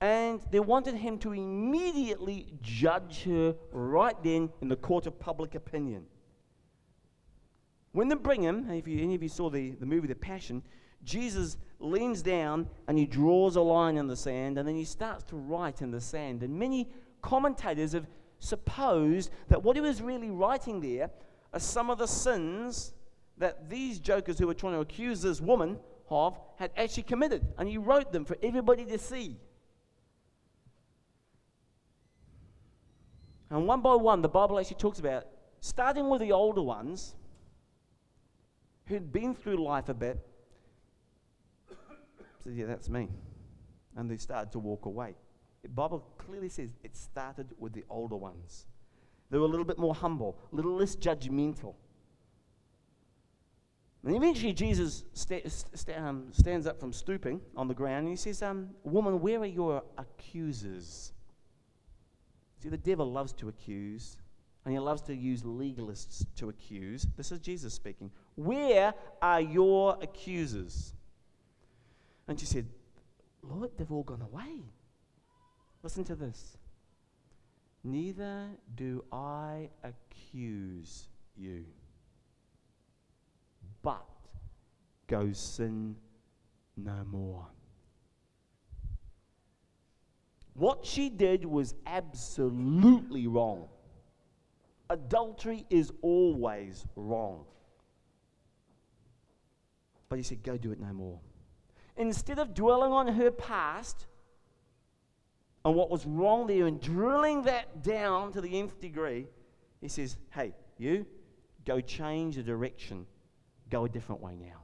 and 0.00 0.40
they 0.50 0.60
wanted 0.60 0.94
him 0.94 1.18
to 1.18 1.32
immediately 1.32 2.46
judge 2.62 3.24
her 3.24 3.54
right 3.70 4.16
then 4.22 4.48
in 4.62 4.68
the 4.68 4.76
court 4.76 5.06
of 5.06 5.18
public 5.20 5.54
opinion. 5.54 6.06
When 7.92 8.08
they 8.08 8.14
bring 8.14 8.42
him, 8.42 8.70
if 8.70 8.88
you, 8.88 9.02
any 9.02 9.14
of 9.14 9.22
you 9.22 9.28
saw 9.28 9.50
the, 9.50 9.72
the 9.72 9.84
movie 9.84 10.08
The 10.08 10.14
Passion, 10.14 10.62
Jesus 11.04 11.58
leans 11.80 12.22
down 12.22 12.68
and 12.88 12.96
he 12.96 13.04
draws 13.04 13.56
a 13.56 13.60
line 13.60 13.98
in 13.98 14.06
the 14.06 14.16
sand 14.16 14.56
and 14.56 14.66
then 14.66 14.76
he 14.76 14.84
starts 14.84 15.24
to 15.24 15.36
write 15.36 15.82
in 15.82 15.90
the 15.90 16.00
sand. 16.00 16.42
And 16.42 16.58
many 16.58 16.88
commentators 17.22 17.92
have 17.92 18.06
supposed 18.38 19.30
that 19.48 19.62
what 19.62 19.76
he 19.76 19.82
was 19.82 20.00
really 20.00 20.30
writing 20.30 20.80
there 20.80 21.10
are 21.52 21.60
some 21.60 21.90
of 21.90 21.98
the 21.98 22.06
sins 22.06 22.92
that 23.38 23.68
these 23.68 23.98
jokers 23.98 24.38
who 24.38 24.46
were 24.46 24.54
trying 24.54 24.74
to 24.74 24.80
accuse 24.80 25.22
this 25.22 25.40
woman 25.40 25.78
of 26.08 26.38
had 26.56 26.70
actually 26.76 27.04
committed. 27.04 27.46
And 27.58 27.68
he 27.68 27.78
wrote 27.78 28.12
them 28.12 28.24
for 28.24 28.36
everybody 28.42 28.84
to 28.84 28.98
see. 28.98 29.36
And 33.50 33.66
one 33.66 33.80
by 33.80 33.94
one, 33.94 34.22
the 34.22 34.28
Bible 34.28 34.58
actually 34.58 34.76
talks 34.76 35.00
about 35.00 35.26
starting 35.60 36.08
with 36.08 36.20
the 36.20 36.32
older 36.32 36.62
ones 36.62 37.14
who'd 38.86 39.12
been 39.12 39.34
through 39.34 39.56
life 39.56 39.88
a 39.88 39.94
bit. 39.94 40.18
Says, 42.44 42.54
yeah, 42.54 42.66
that's 42.66 42.88
me. 42.88 43.08
And 43.96 44.10
they 44.10 44.16
started 44.16 44.52
to 44.52 44.58
walk 44.58 44.86
away. 44.86 45.14
The 45.62 45.68
Bible 45.68 46.06
clearly 46.18 46.48
says 46.48 46.74
it 46.82 46.96
started 46.96 47.48
with 47.58 47.72
the 47.72 47.84
older 47.90 48.16
ones. 48.16 48.66
They 49.30 49.38
were 49.38 49.44
a 49.44 49.48
little 49.48 49.64
bit 49.64 49.78
more 49.78 49.94
humble, 49.94 50.38
a 50.52 50.56
little 50.56 50.74
less 50.74 50.96
judgmental. 50.96 51.74
And 54.04 54.16
eventually, 54.16 54.54
Jesus 54.54 55.04
um, 55.94 56.28
stands 56.32 56.66
up 56.66 56.80
from 56.80 56.92
stooping 56.92 57.40
on 57.54 57.68
the 57.68 57.74
ground 57.74 58.00
and 58.00 58.08
he 58.08 58.16
says, 58.16 58.42
um, 58.42 58.70
Woman, 58.82 59.20
where 59.20 59.40
are 59.40 59.46
your 59.46 59.82
accusers? 59.98 61.12
See, 62.62 62.70
the 62.70 62.78
devil 62.78 63.10
loves 63.10 63.32
to 63.34 63.48
accuse, 63.48 64.18
and 64.64 64.72
he 64.72 64.78
loves 64.78 65.00
to 65.02 65.14
use 65.14 65.42
legalists 65.42 66.26
to 66.36 66.50
accuse. 66.50 67.06
This 67.16 67.32
is 67.32 67.40
Jesus 67.40 67.72
speaking. 67.72 68.10
Where 68.34 68.92
are 69.22 69.40
your 69.40 69.98
accusers? 70.02 70.94
And 72.28 72.38
she 72.38 72.46
said, 72.46 72.66
Lord, 73.42 73.70
they've 73.76 73.90
all 73.90 74.02
gone 74.02 74.22
away. 74.22 74.62
Listen 75.82 76.04
to 76.04 76.14
this. 76.14 76.56
Neither 77.82 78.48
do 78.74 79.04
I 79.10 79.70
accuse 79.82 81.08
you. 81.36 81.64
But 83.82 84.04
go 85.06 85.32
sin 85.32 85.96
no 86.76 87.04
more. 87.10 87.46
What 90.54 90.84
she 90.84 91.08
did 91.08 91.46
was 91.46 91.74
absolutely 91.86 93.26
wrong. 93.26 93.68
Adultery 94.90 95.64
is 95.70 95.90
always 96.02 96.84
wrong. 96.96 97.44
But 100.10 100.16
he 100.16 100.22
said, 100.22 100.42
Go 100.42 100.58
do 100.58 100.72
it 100.72 100.80
no 100.80 100.92
more. 100.92 101.20
Instead 101.96 102.38
of 102.38 102.52
dwelling 102.52 102.92
on 102.92 103.08
her 103.08 103.30
past 103.30 104.06
and 105.64 105.74
what 105.74 105.90
was 105.90 106.06
wrong 106.06 106.46
there 106.46 106.66
and 106.66 106.80
drilling 106.80 107.42
that 107.42 107.82
down 107.82 108.32
to 108.32 108.40
the 108.40 108.58
nth 108.58 108.80
degree, 108.80 109.26
he 109.80 109.88
says, 109.88 110.16
Hey, 110.30 110.54
you, 110.78 111.06
go 111.66 111.80
change 111.80 112.36
the 112.36 112.42
direction. 112.42 113.06
Go 113.68 113.84
a 113.84 113.88
different 113.88 114.20
way 114.20 114.36
now. 114.36 114.62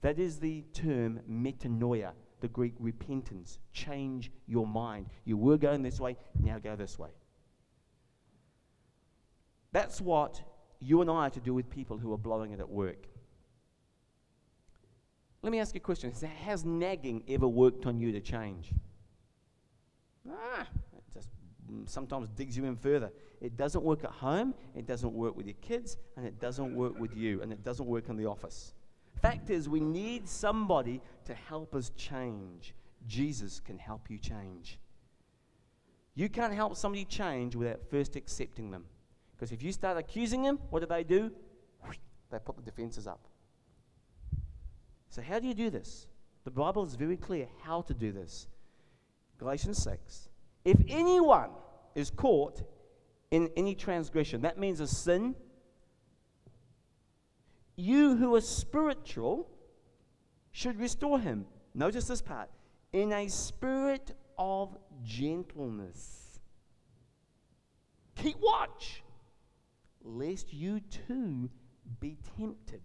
That 0.00 0.18
is 0.18 0.38
the 0.38 0.64
term 0.72 1.20
metanoia, 1.30 2.12
the 2.40 2.48
Greek 2.48 2.74
repentance. 2.78 3.58
Change 3.72 4.30
your 4.46 4.66
mind. 4.66 5.06
You 5.24 5.36
were 5.36 5.58
going 5.58 5.82
this 5.82 6.00
way, 6.00 6.16
now 6.40 6.58
go 6.58 6.76
this 6.76 6.98
way. 6.98 7.10
That's 9.72 10.00
what 10.00 10.40
you 10.80 11.00
and 11.00 11.10
I 11.10 11.26
are 11.26 11.30
to 11.30 11.40
do 11.40 11.54
with 11.54 11.70
people 11.70 11.98
who 11.98 12.12
are 12.12 12.18
blowing 12.18 12.52
it 12.52 12.60
at 12.60 12.68
work. 12.68 13.06
Let 15.42 15.50
me 15.50 15.58
ask 15.58 15.74
you 15.74 15.80
a 15.80 15.82
question. 15.82 16.12
Has 16.44 16.64
nagging 16.64 17.24
ever 17.28 17.48
worked 17.48 17.86
on 17.86 17.98
you 17.98 18.12
to 18.12 18.20
change? 18.20 18.72
Ah, 20.30 20.66
it 20.96 21.02
just 21.12 21.28
sometimes 21.86 22.28
digs 22.30 22.56
you 22.56 22.64
in 22.64 22.76
further. 22.76 23.10
It 23.40 23.56
doesn't 23.56 23.82
work 23.82 24.04
at 24.04 24.10
home, 24.10 24.54
it 24.76 24.86
doesn't 24.86 25.12
work 25.12 25.36
with 25.36 25.46
your 25.46 25.56
kids, 25.60 25.96
and 26.16 26.26
it 26.26 26.38
doesn't 26.40 26.74
work 26.74 26.98
with 26.98 27.16
you, 27.16 27.42
and 27.42 27.52
it 27.52 27.64
doesn't 27.64 27.86
work 27.86 28.08
in 28.08 28.16
the 28.16 28.26
office. 28.26 28.74
Fact 29.20 29.50
is, 29.50 29.68
we 29.68 29.80
need 29.80 30.28
somebody 30.28 31.00
to 31.24 31.34
help 31.34 31.74
us 31.74 31.90
change. 31.96 32.74
Jesus 33.06 33.60
can 33.60 33.78
help 33.78 34.10
you 34.10 34.18
change. 34.18 34.78
You 36.14 36.28
can't 36.28 36.52
help 36.52 36.76
somebody 36.76 37.04
change 37.04 37.56
without 37.56 37.80
first 37.90 38.16
accepting 38.16 38.70
them. 38.70 38.84
Because 39.32 39.52
if 39.52 39.62
you 39.62 39.72
start 39.72 39.96
accusing 39.96 40.42
them, 40.42 40.58
what 40.70 40.80
do 40.80 40.86
they 40.86 41.04
do? 41.04 41.30
They 42.30 42.38
put 42.38 42.56
the 42.56 42.62
defenses 42.62 43.06
up. 43.06 43.28
So, 45.10 45.20
how 45.20 45.38
do 45.38 45.46
you 45.46 45.52
do 45.52 45.68
this? 45.68 46.06
The 46.44 46.50
Bible 46.50 46.82
is 46.84 46.94
very 46.94 47.18
clear 47.18 47.46
how 47.62 47.82
to 47.82 47.92
do 47.92 48.10
this. 48.10 48.48
Galatians 49.42 49.82
6. 49.82 50.28
If 50.64 50.78
anyone 50.88 51.50
is 51.96 52.10
caught 52.10 52.62
in 53.32 53.50
any 53.56 53.74
transgression, 53.74 54.42
that 54.42 54.56
means 54.56 54.78
a 54.78 54.86
sin, 54.86 55.34
you 57.74 58.14
who 58.16 58.36
are 58.36 58.40
spiritual 58.40 59.50
should 60.52 60.78
restore 60.78 61.18
him. 61.18 61.46
Notice 61.74 62.06
this 62.06 62.22
part 62.22 62.50
in 62.92 63.12
a 63.12 63.26
spirit 63.26 64.14
of 64.38 64.78
gentleness. 65.02 66.38
Keep 68.14 68.36
watch, 68.40 69.02
lest 70.04 70.52
you 70.52 70.78
too 71.08 71.50
be 71.98 72.16
tempted. 72.38 72.82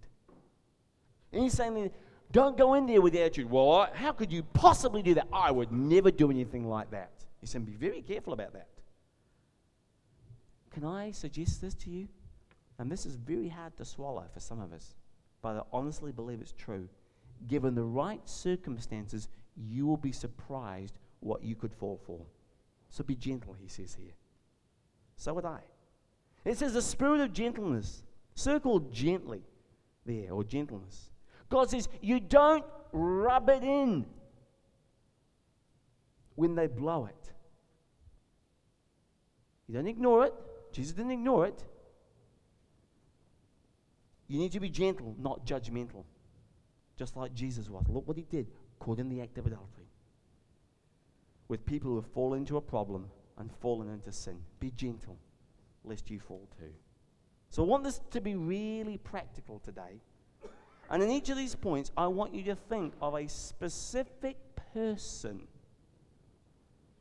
And 1.31 1.43
he's 1.43 1.53
saying, 1.53 1.91
don't 2.31 2.57
go 2.57 2.74
in 2.74 2.86
there 2.86 3.01
with 3.01 3.13
the 3.13 3.22
attitude, 3.22 3.50
well, 3.50 3.89
how 3.93 4.12
could 4.12 4.31
you 4.31 4.43
possibly 4.43 5.01
do 5.01 5.13
that? 5.15 5.27
I 5.31 5.51
would 5.51 5.72
never 5.72 6.12
do 6.12 6.30
anything 6.30 6.67
like 6.67 6.91
that. 6.91 7.12
He 7.39 7.47
said, 7.47 7.65
be 7.65 7.73
very 7.73 8.01
careful 8.01 8.34
about 8.34 8.54
that. 8.54 8.67
Can 10.71 10.84
I 10.84 11.12
suggest 11.12 11.62
this 11.62 11.73
to 11.75 11.89
you? 11.89 12.08
And 12.80 12.91
this 12.91 13.06
is 13.06 13.15
very 13.15 13.47
hard 13.47 13.75
to 13.78 13.86
swallow 13.86 14.25
for 14.34 14.39
some 14.39 14.60
of 14.60 14.73
us, 14.73 14.95
but 15.41 15.58
I 15.58 15.62
honestly 15.73 16.12
believe 16.12 16.41
it's 16.41 16.54
true. 16.54 16.88
Given 17.47 17.75
the 17.75 17.84
right 17.84 18.21
circumstances, 18.28 19.30
you 19.56 19.88
will 19.88 19.97
be 19.97 20.12
surprised 20.12 20.99
what 21.19 21.43
you 21.43 21.56
could 21.56 21.73
fall 21.73 21.99
for. 22.06 22.19
So 22.89 23.04
be 23.04 23.15
gentle, 23.15 23.56
he 23.60 23.67
says 23.67 23.95
here. 23.95 24.13
So 25.15 25.34
would 25.34 25.45
I. 25.45 25.60
It 26.45 26.58
says 26.58 26.73
the 26.73 26.82
spirit 26.82 27.21
of 27.21 27.34
gentleness. 27.34 28.04
Circle 28.36 28.80
gently 28.91 29.41
there, 30.06 30.32
or 30.32 30.43
gentleness. 30.43 31.10
God 31.49 31.69
says, 31.69 31.88
you 32.01 32.19
don't 32.19 32.65
rub 32.91 33.49
it 33.49 33.63
in 33.63 34.05
when 36.36 36.55
they 36.55 36.67
blow 36.67 37.05
it. 37.05 37.33
You 39.67 39.75
don't 39.75 39.88
ignore 39.88 40.25
it. 40.25 40.33
Jesus 40.71 40.93
didn't 40.93 41.12
ignore 41.12 41.47
it. 41.47 41.63
You 44.27 44.39
need 44.39 44.51
to 44.51 44.60
be 44.60 44.69
gentle, 44.69 45.15
not 45.19 45.45
judgmental. 45.45 46.03
Just 46.97 47.15
like 47.15 47.33
Jesus 47.33 47.69
was. 47.69 47.86
Look 47.88 48.07
what 48.07 48.17
he 48.17 48.23
did, 48.23 48.47
caught 48.79 48.99
in 48.99 49.10
the 49.10 49.21
act 49.21 49.38
of 49.38 49.45
adultery. 49.45 49.88
With 51.47 51.65
people 51.65 51.91
who 51.91 51.95
have 51.97 52.12
fallen 52.12 52.39
into 52.39 52.57
a 52.57 52.62
problem 52.62 53.10
and 53.38 53.49
fallen 53.62 53.89
into 53.89 54.12
sin. 54.12 54.38
Be 54.60 54.71
gentle, 54.71 55.17
lest 55.86 56.10
you 56.10 56.19
fall 56.19 56.47
too. 56.60 56.73
So 57.49 57.63
I 57.63 57.67
want 57.67 57.83
this 57.83 58.01
to 58.12 58.19
be 58.19 58.36
really 58.36 58.97
practical 58.97 59.60
today. 59.60 60.01
And 60.89 61.04
in 61.04 61.10
each 61.10 61.30
of 61.30 61.38
these 61.38 61.56
points, 61.56 61.91
I 61.97 62.08
want 62.08 62.34
you 62.34 62.43
to 62.43 62.56
think 62.56 62.93
of 63.02 63.15
a 63.15 63.28
specific 63.28 64.38
person 64.73 65.47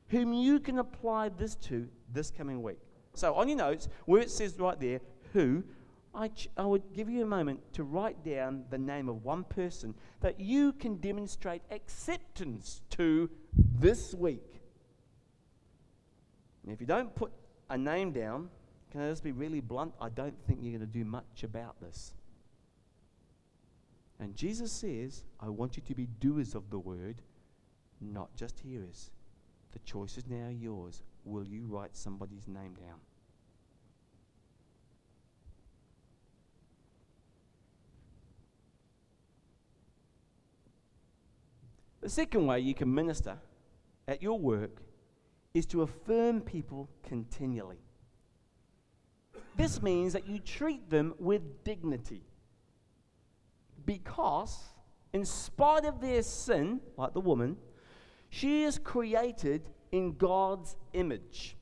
whom 0.09 0.33
you 0.33 0.61
can 0.61 0.79
apply 0.79 1.29
this 1.31 1.55
to 1.57 1.89
this 2.13 2.31
coming 2.31 2.63
week. 2.63 2.79
So 3.15 3.35
on 3.35 3.49
your 3.49 3.59
notes, 3.59 3.89
where 4.05 4.21
it 4.21 4.31
says 4.31 4.59
right 4.59 4.79
there, 4.79 5.01
who, 5.33 5.65
I, 6.15 6.29
ch- 6.29 6.49
I 6.57 6.65
would 6.65 6.93
give 6.93 7.09
you 7.09 7.23
a 7.23 7.27
moment 7.27 7.61
to 7.75 7.83
write 7.83 8.25
down 8.25 8.65
the 8.71 8.79
name 8.79 9.09
of 9.09 9.25
one 9.25 9.45
person 9.45 9.95
that 10.21 10.39
you 10.41 10.73
can 10.73 10.97
demonstrate 10.97 11.63
acceptance 11.71 12.83
to 12.91 13.31
this 13.55 14.15
week. 14.15 14.61
And 16.63 16.73
if 16.73 16.81
you 16.81 16.87
don't 16.87 17.15
put 17.15 17.33
a 17.71 17.79
name 17.79 18.13
down, 18.13 18.49
can 18.91 19.01
I 19.01 19.11
just 19.11 19.25
be 19.25 19.33
really 19.33 19.61
blunt? 19.61 19.95
I 20.01 20.09
don't 20.09 20.37
think 20.47 20.61
you're 20.63 20.79
going 20.79 20.81
to 20.81 20.99
do 20.99 21.05
much 21.05 21.43
about 21.43 21.81
this. 21.81 22.15
And 24.19 24.35
Jesus 24.35 24.73
says, 24.73 25.25
I 25.41 25.49
want 25.49 25.77
you 25.77 25.83
to 25.87 25.95
be 25.95 26.07
doers 26.07 26.55
of 26.55 26.71
the 26.71 26.79
word, 26.79 27.23
not 28.01 28.35
just 28.35 28.61
hearers. 28.61 29.11
The 29.73 29.79
choice 29.81 30.17
is 30.17 30.27
now 30.27 30.49
yours. 30.49 31.03
Will 31.25 31.45
you 31.45 31.67
write 31.67 31.97
somebody's 31.97 32.49
name 32.49 32.75
down? 32.75 33.01
The 42.01 42.09
second 42.09 42.47
way 42.47 42.61
you 42.61 42.73
can 42.73 42.95
minister 42.95 43.37
at 44.07 44.23
your 44.23 44.39
work 44.39 44.81
is 45.53 45.67
to 45.67 45.83
affirm 45.83 46.41
people 46.41 46.89
continually. 47.03 47.81
This 49.57 49.83
means 49.83 50.13
that 50.13 50.29
you 50.29 50.39
treat 50.39 50.89
them 50.89 51.15
with 51.19 51.65
dignity 51.65 52.23
because, 53.87 54.59
in 55.13 55.25
spite 55.25 55.85
of 55.85 56.01
their 56.01 56.23
sin, 56.23 56.81
like 56.97 57.15
the 57.15 57.21
woman, 57.21 57.57
she 58.29 58.65
is 58.65 58.79
created 58.79 59.69
in 59.93 60.17
God's 60.17 60.77
image. 60.93 61.57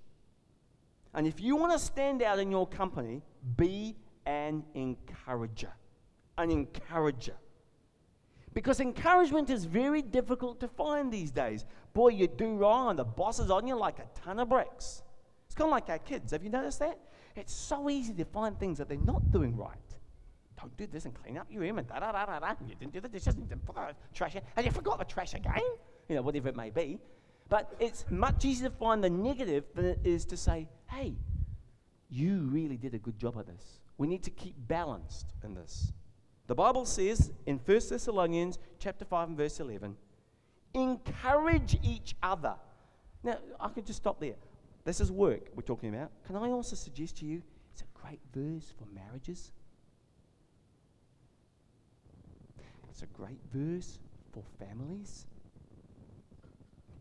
And 1.13 1.27
if 1.27 1.41
you 1.41 1.55
want 1.55 1.73
to 1.73 1.79
stand 1.79 2.23
out 2.23 2.41
in 2.41 2.51
your 2.51 2.67
company, 2.67 3.23
be 3.57 3.97
an 4.27 4.65
encourager. 4.75 5.73
An 6.37 6.51
encourager. 6.51 7.37
Because 8.53 8.81
encouragement 8.81 9.51
is 9.51 9.65
very 9.65 10.03
difficult 10.03 10.59
to 10.61 10.69
find 10.69 11.13
these 11.13 11.31
days. 11.31 11.65
Boy, 11.93 12.09
you 12.09 12.27
do 12.27 12.57
wrong, 12.57 12.91
and 12.91 12.99
the 12.99 13.05
boss 13.05 13.39
is 13.39 13.51
on 13.51 13.67
you 13.67 13.77
like 13.77 13.99
a 13.99 14.07
ton 14.21 14.39
of 14.39 14.49
bricks. 14.49 15.03
It's 15.47 15.55
kind 15.55 15.69
of 15.69 15.73
like 15.73 15.89
our 15.91 15.99
kids. 15.99 16.33
Have 16.33 16.43
you 16.43 16.51
noticed 16.51 16.79
that? 16.81 16.99
It's 17.37 17.53
so 17.53 17.91
easy 17.91 18.15
to 18.15 18.25
find 18.25 18.59
things 18.59 18.79
that 18.79 18.89
they're 18.89 18.99
not 18.99 19.31
doing 19.31 19.57
right 19.57 19.77
don't 20.61 20.77
do 20.77 20.87
this 20.87 21.05
and 21.05 21.14
clean 21.14 21.38
up 21.38 21.47
your 21.51 21.62
room 21.62 21.79
and 21.79 21.87
da 21.88 22.01
da 22.01 22.12
da 22.12 22.27
da 22.27 22.38
da. 22.38 22.55
You 22.67 22.75
didn't 22.75 22.93
do 22.93 23.01
the 23.01 23.09
dishes 23.09 23.35
and 23.35 23.49
didn't 23.49 23.64
put 23.64 23.75
the 23.77 23.95
trash 24.12 24.37
in 24.37 24.43
and 24.57 24.67
you 24.67 24.73
forgot 24.73 24.99
the 24.99 25.05
trash 25.05 25.35
again. 25.35 25.61
You 26.09 26.17
know, 26.17 26.23
whatever 26.23 26.49
it 26.49 26.57
may 26.57 26.71
be. 26.71 26.99
But 27.49 27.75
it's 27.79 28.05
much 28.11 28.45
easier 28.45 28.69
to 28.69 28.75
find 28.75 29.03
the 29.03 29.11
negative 29.11 29.64
than 29.75 29.85
it 29.85 30.01
is 30.05 30.25
to 30.27 30.37
say, 30.37 30.69
hey, 30.90 31.14
you 32.09 32.49
really 32.51 32.77
did 32.77 32.95
a 32.95 32.99
good 32.99 33.19
job 33.19 33.37
of 33.38 33.47
this. 33.47 33.81
We 33.99 34.07
need 34.07 34.23
to 34.25 34.31
keep 34.31 34.55
balanced 34.69 35.33
in 35.43 35.55
this. 35.55 35.93
The 36.47 36.55
Bible 36.55 36.85
says 36.85 37.33
in 37.47 37.59
1 37.59 37.81
Thessalonians 37.88 38.59
chapter 38.79 39.05
5 39.05 39.29
and 39.29 39.37
verse 39.37 39.61
11, 39.61 39.97
encourage 40.75 41.79
each 41.83 42.14
other. 42.23 42.55
Now, 43.23 43.38
I 43.61 43.69
could 43.69 43.87
just 43.87 43.99
stop 43.99 44.21
there. 44.21 44.35
This 44.85 45.01
is 45.01 45.11
work 45.11 45.49
we're 45.55 45.62
talking 45.62 45.95
about. 45.95 46.11
Can 46.27 46.37
I 46.37 46.51
also 46.51 46.77
suggest 46.77 47.17
to 47.19 47.25
you 47.25 47.43
it's 47.73 47.83
a 47.83 47.99
great 47.99 48.21
verse 48.35 48.75
for 48.79 48.87
marriages? 48.95 49.53
That's 52.95 53.03
a 53.03 53.07
great 53.07 53.41
verse 53.53 53.99
for 54.33 54.45
families. 54.61 55.27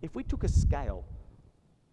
If 0.01 0.15
we 0.15 0.23
took 0.23 0.43
a 0.43 0.47
scale 0.47 1.05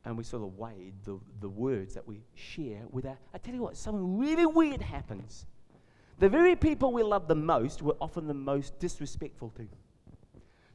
and 0.06 0.16
we 0.16 0.24
sort 0.24 0.42
of 0.42 0.56
weighed 0.56 0.94
the, 1.04 1.18
the 1.40 1.50
words 1.50 1.92
that 1.94 2.08
we 2.08 2.22
share 2.34 2.80
with 2.90 3.04
our. 3.04 3.18
I 3.34 3.38
tell 3.38 3.54
you 3.54 3.60
what, 3.60 3.76
something 3.76 4.18
really 4.18 4.46
weird 4.46 4.80
happens. 4.80 5.44
The 6.18 6.30
very 6.30 6.56
people 6.56 6.94
we 6.94 7.02
love 7.02 7.28
the 7.28 7.34
most, 7.34 7.82
we're 7.82 7.92
often 8.00 8.26
the 8.26 8.32
most 8.32 8.78
disrespectful 8.78 9.50
to. 9.56 9.68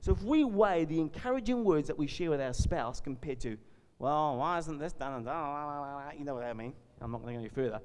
So 0.02 0.12
if 0.12 0.22
we 0.22 0.44
weigh 0.44 0.86
the 0.86 1.00
encouraging 1.00 1.64
words 1.64 1.88
that 1.88 1.98
we 1.98 2.06
share 2.06 2.30
with 2.30 2.42
our 2.42 2.54
spouse 2.54 3.02
compared 3.02 3.40
to, 3.40 3.58
well, 3.98 4.38
why 4.38 4.60
isn't 4.60 4.78
this 4.78 4.94
done? 4.94 5.28
And 5.28 6.20
you 6.20 6.26
know 6.26 6.36
what 6.36 6.44
I 6.44 6.54
mean? 6.54 6.74
I'm 7.02 7.12
not 7.12 7.24
going 7.24 7.34
to 7.34 7.40
go 7.40 7.40
any 7.40 7.50
further. 7.50 7.82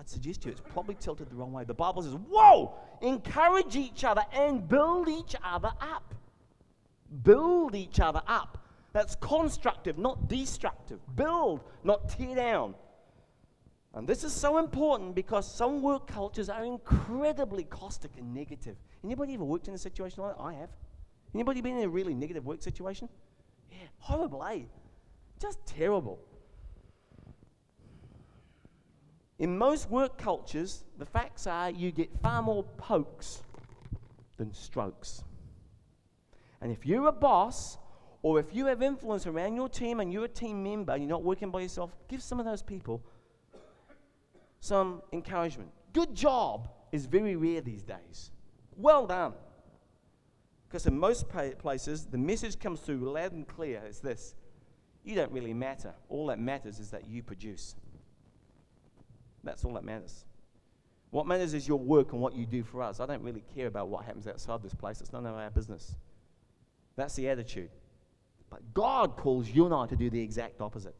I'd 0.00 0.08
suggest 0.08 0.40
to 0.42 0.48
you 0.48 0.52
it's 0.52 0.62
probably 0.72 0.94
tilted 0.94 1.28
the 1.28 1.36
wrong 1.36 1.52
way. 1.52 1.64
The 1.64 1.74
Bible 1.74 2.00
says, 2.00 2.14
whoa, 2.14 2.74
encourage 3.02 3.76
each 3.76 4.02
other 4.02 4.22
and 4.32 4.66
build 4.66 5.10
each 5.10 5.36
other 5.44 5.70
up. 5.78 6.14
Build 7.22 7.74
each 7.74 8.00
other 8.00 8.22
up. 8.26 8.66
That's 8.94 9.14
constructive, 9.16 9.98
not 9.98 10.26
destructive. 10.26 11.00
Build, 11.16 11.60
not 11.84 12.08
tear 12.08 12.34
down. 12.34 12.74
And 13.92 14.08
this 14.08 14.24
is 14.24 14.32
so 14.32 14.56
important 14.56 15.14
because 15.14 15.46
some 15.52 15.82
work 15.82 16.06
cultures 16.06 16.48
are 16.48 16.64
incredibly 16.64 17.64
caustic 17.64 18.12
and 18.16 18.32
negative. 18.32 18.76
Anybody 19.04 19.34
ever 19.34 19.44
worked 19.44 19.68
in 19.68 19.74
a 19.74 19.78
situation 19.78 20.22
like 20.22 20.34
that? 20.34 20.42
I 20.42 20.54
have. 20.54 20.70
Anybody 21.34 21.60
been 21.60 21.76
in 21.76 21.84
a 21.84 21.88
really 21.90 22.14
negative 22.14 22.46
work 22.46 22.62
situation? 22.62 23.10
Yeah, 23.70 23.76
horrible, 23.98 24.42
eh? 24.44 24.60
Just 25.38 25.58
terrible. 25.66 26.18
In 29.40 29.56
most 29.56 29.90
work 29.90 30.18
cultures, 30.18 30.84
the 30.98 31.06
facts 31.06 31.46
are 31.46 31.70
you 31.70 31.90
get 31.90 32.10
far 32.20 32.42
more 32.42 32.62
pokes 32.76 33.42
than 34.36 34.52
strokes. 34.52 35.24
And 36.60 36.70
if 36.70 36.84
you're 36.84 37.08
a 37.08 37.12
boss, 37.12 37.78
or 38.20 38.38
if 38.38 38.54
you 38.54 38.66
have 38.66 38.82
influence 38.82 39.26
around 39.26 39.56
your 39.56 39.70
team 39.70 40.00
and 40.00 40.12
you're 40.12 40.26
a 40.26 40.28
team 40.28 40.62
member, 40.62 40.92
and 40.92 41.02
you're 41.02 41.08
not 41.08 41.24
working 41.24 41.50
by 41.50 41.62
yourself, 41.62 41.90
give 42.06 42.22
some 42.22 42.38
of 42.38 42.44
those 42.44 42.60
people 42.62 43.02
some 44.60 45.00
encouragement. 45.10 45.70
Good 45.94 46.14
job 46.14 46.68
is 46.92 47.06
very 47.06 47.34
rare 47.34 47.62
these 47.62 47.82
days. 47.82 48.32
Well 48.76 49.06
done. 49.06 49.32
Because 50.68 50.84
in 50.84 50.98
most 50.98 51.30
places, 51.30 52.04
the 52.04 52.18
message 52.18 52.58
comes 52.58 52.80
through 52.80 53.10
loud 53.10 53.32
and 53.32 53.48
clear. 53.48 53.80
It's 53.86 54.00
this 54.00 54.34
you 55.02 55.14
don't 55.14 55.32
really 55.32 55.54
matter. 55.54 55.94
All 56.10 56.26
that 56.26 56.38
matters 56.38 56.78
is 56.78 56.90
that 56.90 57.08
you 57.08 57.22
produce. 57.22 57.74
That's 59.44 59.64
all 59.64 59.74
that 59.74 59.84
matters. 59.84 60.24
What 61.10 61.26
matters 61.26 61.54
is 61.54 61.66
your 61.66 61.78
work 61.78 62.12
and 62.12 62.20
what 62.20 62.34
you 62.34 62.46
do 62.46 62.62
for 62.62 62.82
us. 62.82 63.00
I 63.00 63.06
don't 63.06 63.22
really 63.22 63.42
care 63.54 63.66
about 63.66 63.88
what 63.88 64.04
happens 64.04 64.26
outside 64.26 64.62
this 64.62 64.74
place, 64.74 65.00
it's 65.00 65.12
none 65.12 65.26
of 65.26 65.34
our 65.34 65.50
business. 65.50 65.96
That's 66.96 67.14
the 67.14 67.28
attitude. 67.28 67.70
But 68.48 68.74
God 68.74 69.16
calls 69.16 69.48
you 69.48 69.64
and 69.64 69.74
I 69.74 69.86
to 69.86 69.96
do 69.96 70.10
the 70.10 70.20
exact 70.20 70.60
opposite. 70.60 70.94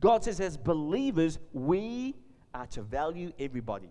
God 0.00 0.24
says, 0.24 0.40
as 0.40 0.56
believers, 0.56 1.38
we 1.52 2.14
are 2.52 2.66
to 2.68 2.82
value 2.82 3.32
everybody. 3.38 3.90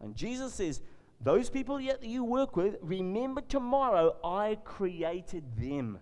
And 0.00 0.14
Jesus 0.14 0.54
says, 0.54 0.82
those 1.20 1.48
people 1.48 1.80
yet 1.80 2.00
that 2.00 2.08
you 2.08 2.24
work 2.24 2.56
with, 2.56 2.76
remember 2.82 3.40
tomorrow 3.40 4.16
I 4.22 4.58
created 4.64 5.44
them. 5.56 5.98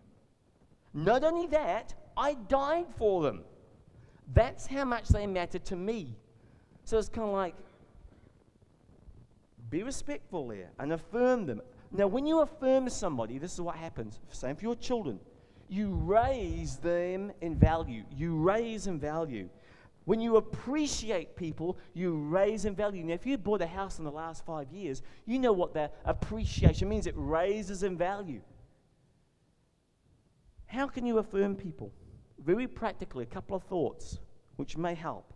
Not 0.92 1.24
only 1.24 1.46
that, 1.48 1.94
I 2.16 2.34
died 2.34 2.86
for 2.96 3.22
them. 3.22 3.42
That's 4.32 4.66
how 4.66 4.84
much 4.84 5.08
they 5.08 5.26
matter 5.26 5.58
to 5.60 5.76
me. 5.76 6.16
So 6.84 6.98
it's 6.98 7.08
kind 7.08 7.28
of 7.28 7.34
like, 7.34 7.54
be 9.70 9.82
respectful 9.82 10.48
there 10.48 10.70
and 10.78 10.92
affirm 10.92 11.46
them. 11.46 11.62
Now, 11.90 12.06
when 12.06 12.26
you 12.26 12.40
affirm 12.40 12.88
somebody, 12.90 13.38
this 13.38 13.54
is 13.54 13.60
what 13.60 13.76
happens. 13.76 14.20
Same 14.30 14.56
for 14.56 14.62
your 14.62 14.76
children 14.76 15.18
you 15.68 15.90
raise 15.90 16.76
them 16.76 17.32
in 17.40 17.56
value. 17.56 18.04
You 18.16 18.36
raise 18.36 18.86
in 18.86 18.98
value. 19.00 19.48
When 20.04 20.20
you 20.20 20.36
appreciate 20.36 21.34
people, 21.34 21.78
you 21.94 22.16
raise 22.16 22.64
in 22.64 22.76
value. 22.76 23.02
Now, 23.02 23.14
if 23.14 23.26
you 23.26 23.36
bought 23.38 23.60
a 23.60 23.66
house 23.66 23.98
in 23.98 24.04
the 24.04 24.12
last 24.12 24.46
five 24.46 24.70
years, 24.70 25.02
you 25.26 25.38
know 25.38 25.52
what 25.52 25.74
that 25.74 25.94
appreciation 26.04 26.88
means. 26.88 27.08
It 27.08 27.14
raises 27.16 27.82
in 27.82 27.98
value. 27.98 28.40
How 30.66 30.86
can 30.86 31.06
you 31.06 31.18
affirm 31.18 31.56
people? 31.56 31.92
Very 32.38 32.68
practically, 32.68 33.24
a 33.24 33.26
couple 33.26 33.56
of 33.56 33.64
thoughts 33.64 34.20
which 34.54 34.76
may 34.76 34.94
help. 34.94 35.33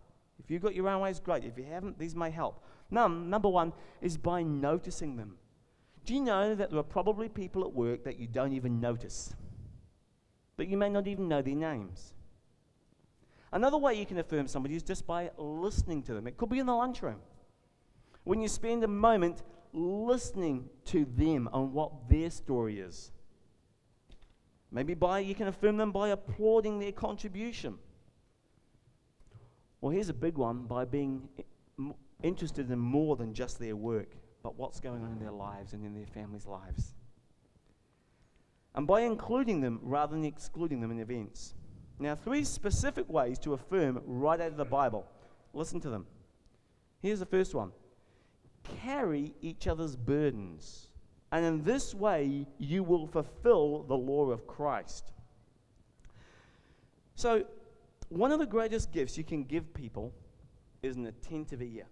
If 0.49 0.53
you've 0.53 0.63
got 0.63 0.73
your 0.73 0.89
own 0.89 1.01
ways, 1.01 1.19
great. 1.19 1.45
If 1.45 1.57
you 1.59 1.63
haven't, 1.63 1.99
these 1.99 2.15
may 2.15 2.31
help. 2.31 2.65
Num, 2.89 3.29
number 3.29 3.47
one 3.47 3.71
is 4.01 4.17
by 4.17 4.41
noticing 4.41 5.15
them. 5.15 5.37
Do 6.05 6.15
you 6.15 6.21
know 6.21 6.55
that 6.55 6.71
there 6.71 6.79
are 6.79 6.83
probably 6.83 7.29
people 7.29 7.63
at 7.63 7.71
work 7.71 8.03
that 8.03 8.19
you 8.19 8.27
don't 8.27 8.53
even 8.53 8.81
notice? 8.81 9.35
but 10.59 10.67
you 10.67 10.75
may 10.75 10.89
not 10.89 11.07
even 11.07 11.29
know 11.29 11.41
their 11.41 11.55
names. 11.55 12.13
Another 13.53 13.77
way 13.77 13.93
you 13.93 14.05
can 14.05 14.17
affirm 14.19 14.45
somebody 14.45 14.75
is 14.75 14.83
just 14.83 15.07
by 15.07 15.31
listening 15.37 16.03
to 16.03 16.13
them. 16.13 16.27
It 16.27 16.35
could 16.35 16.49
be 16.49 16.59
in 16.59 16.65
the 16.65 16.75
lunchroom. 16.75 17.21
When 18.25 18.41
you 18.41 18.49
spend 18.49 18.83
a 18.83 18.87
moment 18.89 19.41
listening 19.71 20.69
to 20.83 21.05
them 21.15 21.47
on 21.53 21.71
what 21.71 22.09
their 22.09 22.29
story 22.29 22.81
is. 22.81 23.09
Maybe 24.69 24.95
by 24.95 25.19
you 25.19 25.33
can 25.33 25.47
affirm 25.47 25.77
them 25.77 25.93
by 25.93 26.09
applauding 26.09 26.77
their 26.77 26.91
contribution. 26.91 27.75
Well, 29.81 29.91
here's 29.91 30.09
a 30.09 30.13
big 30.13 30.37
one 30.37 30.63
by 30.63 30.85
being 30.85 31.29
interested 32.21 32.69
in 32.69 32.79
more 32.79 33.15
than 33.15 33.33
just 33.33 33.59
their 33.59 33.75
work, 33.75 34.15
but 34.43 34.57
what's 34.57 34.79
going 34.79 35.03
on 35.03 35.11
in 35.11 35.19
their 35.19 35.31
lives 35.31 35.73
and 35.73 35.85
in 35.85 35.93
their 35.93 36.07
families' 36.07 36.45
lives 36.45 36.93
and 38.75 38.87
by 38.87 39.01
including 39.01 39.61
them 39.61 39.79
rather 39.83 40.15
than 40.15 40.25
excluding 40.25 40.79
them 40.79 40.91
in 40.91 40.99
events. 40.99 41.53
Now, 41.99 42.15
three 42.15 42.43
specific 42.43 43.09
ways 43.09 43.37
to 43.39 43.53
affirm 43.53 44.01
right 44.05 44.39
out 44.39 44.51
of 44.51 44.57
the 44.57 44.65
Bible. 44.65 45.05
Listen 45.53 45.79
to 45.81 45.89
them. 45.89 46.05
Here's 47.01 47.19
the 47.19 47.25
first 47.25 47.53
one 47.53 47.71
carry 48.81 49.33
each 49.41 49.67
other's 49.67 49.95
burdens, 49.95 50.87
and 51.31 51.45
in 51.45 51.63
this 51.63 51.93
way 51.95 52.45
you 52.57 52.83
will 52.83 53.07
fulfill 53.07 53.83
the 53.83 53.97
law 53.97 54.29
of 54.29 54.45
Christ. 54.45 55.11
So, 57.15 57.45
one 58.09 58.31
of 58.31 58.39
the 58.39 58.45
greatest 58.45 58.91
gifts 58.91 59.17
you 59.17 59.23
can 59.23 59.43
give 59.43 59.73
people 59.73 60.13
is 60.81 60.95
an 60.95 61.05
attentive 61.05 61.61
ear. 61.61 61.85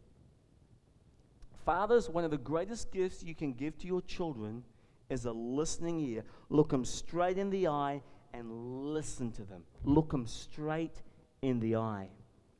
Fathers, 1.65 2.09
one 2.09 2.23
of 2.23 2.31
the 2.31 2.37
greatest 2.37 2.91
gifts 2.91 3.23
you 3.23 3.35
can 3.35 3.53
give 3.53 3.77
to 3.79 3.87
your 3.87 4.01
children 4.01 4.63
is 5.09 5.25
a 5.25 5.31
listening 5.31 5.99
ear. 5.99 6.23
Look 6.49 6.69
them 6.69 6.85
straight 6.85 7.37
in 7.37 7.49
the 7.49 7.67
eye 7.67 8.01
and 8.33 8.93
listen 8.93 9.31
to 9.33 9.43
them. 9.43 9.63
Look 9.83 10.11
them 10.11 10.25
straight 10.25 11.01
in 11.41 11.59
the 11.59 11.75
eye 11.75 12.09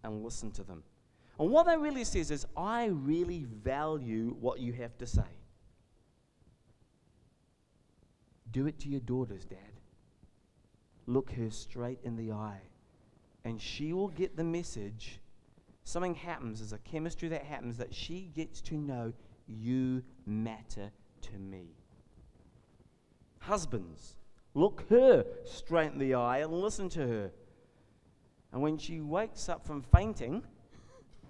and 0.04 0.24
listen 0.24 0.52
to 0.52 0.64
them. 0.64 0.84
And 1.40 1.52
what 1.52 1.66
that 1.68 1.80
really 1.80 2.04
says 2.04 2.32
is, 2.32 2.46
I 2.56 2.86
really 2.86 3.46
value 3.46 4.36
what 4.40 4.60
you 4.60 4.74
have 4.74 4.98
to 4.98 5.06
say. 5.06 5.22
Do 8.52 8.66
it 8.66 8.80
to 8.80 8.90
your 8.90 9.02
daughters, 9.02 9.46
Dad. 9.46 9.58
Look 11.06 11.32
her 11.32 11.50
straight 11.52 12.00
in 12.04 12.16
the 12.16 12.32
eye, 12.32 12.62
and 13.48 13.62
she 13.62 13.94
will 13.94 14.10
get 14.10 14.36
the 14.36 14.44
message. 14.44 15.22
Something 15.86 16.16
happens, 16.16 16.60
there's 16.60 16.74
a 16.74 16.80
chemistry 16.80 17.30
that 17.30 17.46
happens 17.46 17.78
that 17.78 17.96
she 17.96 18.30
gets 18.36 18.60
to 18.64 18.76
know 18.76 19.14
you 19.48 20.04
matter 20.26 20.92
to 21.22 21.40
me. 21.40 21.70
Husbands, 23.40 24.18
look 24.54 24.84
her 24.90 25.24
straight 25.46 25.94
in 25.94 25.98
the 25.98 26.16
eye 26.16 26.40
and 26.40 26.52
listen 26.52 26.90
to 26.90 27.08
her. 27.08 27.32
And 28.52 28.62
when 28.62 28.78
she 28.78 29.00
wakes 29.00 29.48
up 29.48 29.66
from 29.66 29.82
fainting, 29.82 30.44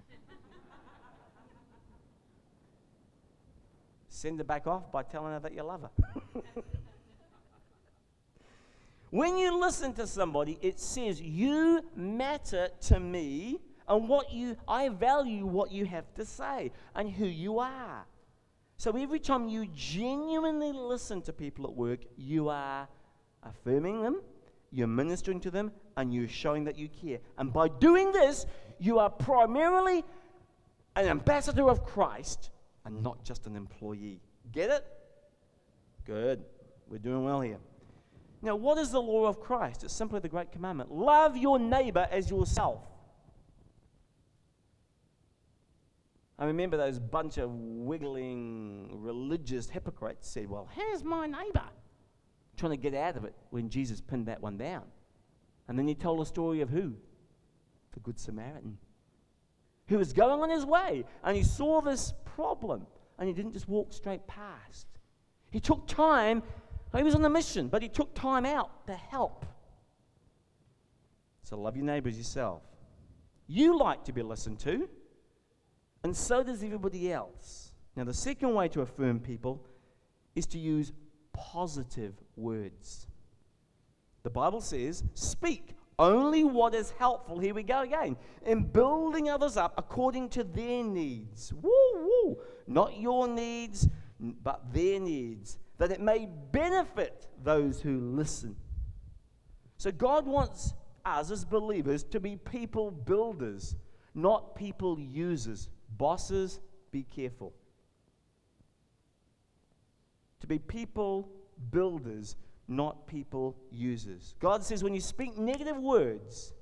send 4.09 4.39
her 4.39 4.43
back 4.43 4.65
off 4.65 4.91
by 4.91 5.03
telling 5.03 5.33
her 5.33 5.39
that 5.39 5.53
you 5.53 5.61
love 5.61 5.83
her. 5.83 5.91
when 9.09 9.37
you 9.37 9.59
listen 9.59 9.93
to 9.93 10.07
somebody, 10.07 10.57
it 10.61 10.79
says, 10.79 11.21
You 11.21 11.83
matter 11.95 12.69
to 12.81 12.99
me, 12.99 13.59
and 13.87 14.09
what 14.09 14.31
you 14.31 14.57
I 14.67 14.89
value 14.89 15.45
what 15.45 15.71
you 15.71 15.85
have 15.85 16.13
to 16.15 16.25
say 16.25 16.71
and 16.95 17.09
who 17.09 17.25
you 17.25 17.59
are. 17.59 18.05
So 18.75 18.91
every 18.91 19.19
time 19.19 19.47
you 19.47 19.65
genuinely 19.73 20.71
listen 20.71 21.21
to 21.23 21.33
people 21.33 21.65
at 21.65 21.73
work, 21.73 21.99
you 22.15 22.49
are 22.49 22.87
affirming 23.43 24.03
them, 24.03 24.21
you're 24.71 24.87
ministering 24.87 25.39
to 25.41 25.51
them, 25.51 25.71
and 25.95 26.13
you're 26.13 26.27
showing 26.27 26.65
that 26.65 26.77
you 26.77 26.89
care. 26.89 27.19
And 27.37 27.51
by 27.51 27.69
doing 27.69 28.11
this, 28.11 28.45
you 28.77 28.99
are 28.99 29.09
primarily 29.09 30.03
an 30.95 31.05
ambassador 31.05 31.69
of 31.69 31.85
Christ 31.85 32.51
and 32.85 33.01
not 33.01 33.23
just 33.23 33.47
an 33.47 33.55
employee. 33.55 34.19
Get 34.51 34.69
it? 34.69 34.85
Good. 36.05 36.43
We're 36.87 36.99
doing 36.99 37.23
well 37.23 37.41
here. 37.41 37.57
Now, 38.41 38.55
what 38.55 38.77
is 38.77 38.91
the 38.91 39.01
law 39.01 39.25
of 39.25 39.39
Christ? 39.39 39.83
It's 39.83 39.93
simply 39.93 40.19
the 40.19 40.29
great 40.29 40.51
commandment 40.51 40.91
love 40.91 41.35
your 41.35 41.59
neighbor 41.59 42.07
as 42.11 42.29
yourself. 42.29 42.81
I 46.39 46.45
remember 46.45 46.77
those 46.77 46.99
bunch 46.99 47.39
of 47.39 47.49
wiggling 47.51 48.89
religious 49.01 49.69
hypocrites 49.69 50.29
said, 50.29 50.47
Well, 50.49 50.69
here's 50.75 51.03
my 51.03 51.25
neighbor. 51.25 51.63
Trying 52.57 52.71
to 52.71 52.77
get 52.77 52.93
out 52.93 53.17
of 53.17 53.25
it 53.25 53.33
when 53.49 53.69
Jesus 53.69 54.01
pinned 54.01 54.27
that 54.27 54.41
one 54.41 54.57
down. 54.57 54.83
And 55.67 55.77
then 55.77 55.87
he 55.87 55.95
told 55.95 56.21
a 56.21 56.25
story 56.25 56.61
of 56.61 56.69
who? 56.69 56.93
The 57.93 57.99
Good 57.99 58.19
Samaritan. 58.19 58.77
Who 59.87 59.97
was 59.97 60.13
going 60.13 60.41
on 60.41 60.49
his 60.49 60.65
way 60.65 61.05
and 61.23 61.35
he 61.35 61.43
saw 61.43 61.81
this 61.81 62.13
problem 62.25 62.85
and 63.17 63.27
he 63.27 63.33
didn't 63.33 63.53
just 63.53 63.67
walk 63.67 63.93
straight 63.93 64.27
past. 64.27 64.87
He 65.49 65.59
took 65.59 65.87
time, 65.87 66.43
he 66.97 67.03
was 67.03 67.15
on 67.15 67.23
a 67.23 67.29
mission, 67.29 67.67
but 67.67 67.81
he 67.81 67.89
took 67.89 68.13
time 68.13 68.45
out 68.45 68.87
to 68.87 68.93
help. 68.93 69.45
So 71.43 71.57
love 71.57 71.75
your 71.75 71.85
neighbors 71.85 72.17
yourself. 72.17 72.61
You 73.47 73.77
like 73.77 74.03
to 74.05 74.11
be 74.11 74.21
listened 74.21 74.59
to, 74.59 74.89
and 76.03 76.15
so 76.15 76.43
does 76.43 76.63
everybody 76.63 77.11
else. 77.11 77.71
Now, 77.95 78.03
the 78.03 78.13
second 78.13 78.53
way 78.53 78.67
to 78.69 78.81
affirm 78.81 79.19
people 79.19 79.65
is 80.35 80.45
to 80.47 80.59
use 80.59 80.91
positive 81.33 82.13
words. 82.35 83.07
The 84.23 84.29
Bible 84.29 84.61
says, 84.61 85.03
speak 85.13 85.73
only 85.99 86.43
what 86.43 86.75
is 86.75 86.91
helpful. 86.99 87.39
Here 87.39 87.53
we 87.53 87.63
go 87.63 87.81
again. 87.81 88.17
In 88.45 88.63
building 88.63 89.29
others 89.29 89.57
up 89.57 89.73
according 89.77 90.29
to 90.29 90.43
their 90.43 90.83
needs. 90.83 91.53
Woo, 91.53 91.71
woo. 91.95 92.37
Not 92.67 92.99
your 92.99 93.27
needs, 93.27 93.87
but 94.19 94.73
their 94.73 94.99
needs, 94.99 95.57
that 95.77 95.91
it 95.91 96.01
may 96.01 96.27
benefit 96.51 97.27
those 97.43 97.81
who 97.81 97.99
listen. 97.99 98.55
So 99.77 99.91
God 99.91 100.25
wants 100.25 100.73
us 101.05 101.31
as 101.31 101.45
believers 101.45 102.03
to 102.03 102.19
be 102.19 102.35
people 102.35 102.91
builders, 102.91 103.75
not 104.13 104.55
people 104.55 104.99
users. 104.99 105.69
Bosses, 105.97 106.59
be 106.91 107.03
careful. 107.03 107.53
To 110.41 110.47
be 110.47 110.59
people 110.59 111.29
builders, 111.71 112.35
not 112.67 113.07
people 113.07 113.55
users. 113.71 114.35
God 114.39 114.63
says 114.63 114.83
when 114.83 114.93
you 114.93 115.01
speak 115.01 115.37
negative 115.37 115.77
words 115.77 116.53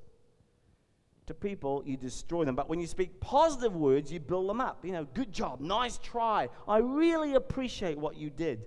to 1.27 1.33
people, 1.33 1.83
you 1.85 1.97
destroy 1.97 2.45
them. 2.45 2.55
But 2.55 2.69
when 2.69 2.79
you 2.79 2.87
speak 2.87 3.19
positive 3.19 3.75
words, 3.75 4.11
you 4.11 4.19
build 4.19 4.47
them 4.47 4.61
up. 4.61 4.85
You 4.85 4.91
know, 4.91 5.05
good 5.05 5.31
job, 5.31 5.59
nice 5.59 5.97
try. 5.97 6.49
I 6.67 6.77
really 6.77 7.33
appreciate 7.33 7.97
what 7.97 8.15
you 8.15 8.29
did. 8.29 8.65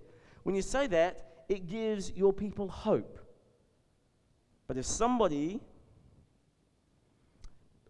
When 0.49 0.55
you 0.55 0.63
say 0.63 0.87
that, 0.87 1.45
it 1.47 1.67
gives 1.67 2.11
your 2.13 2.33
people 2.33 2.69
hope. 2.69 3.19
But 4.67 4.79
if 4.79 4.87
somebody 4.87 5.61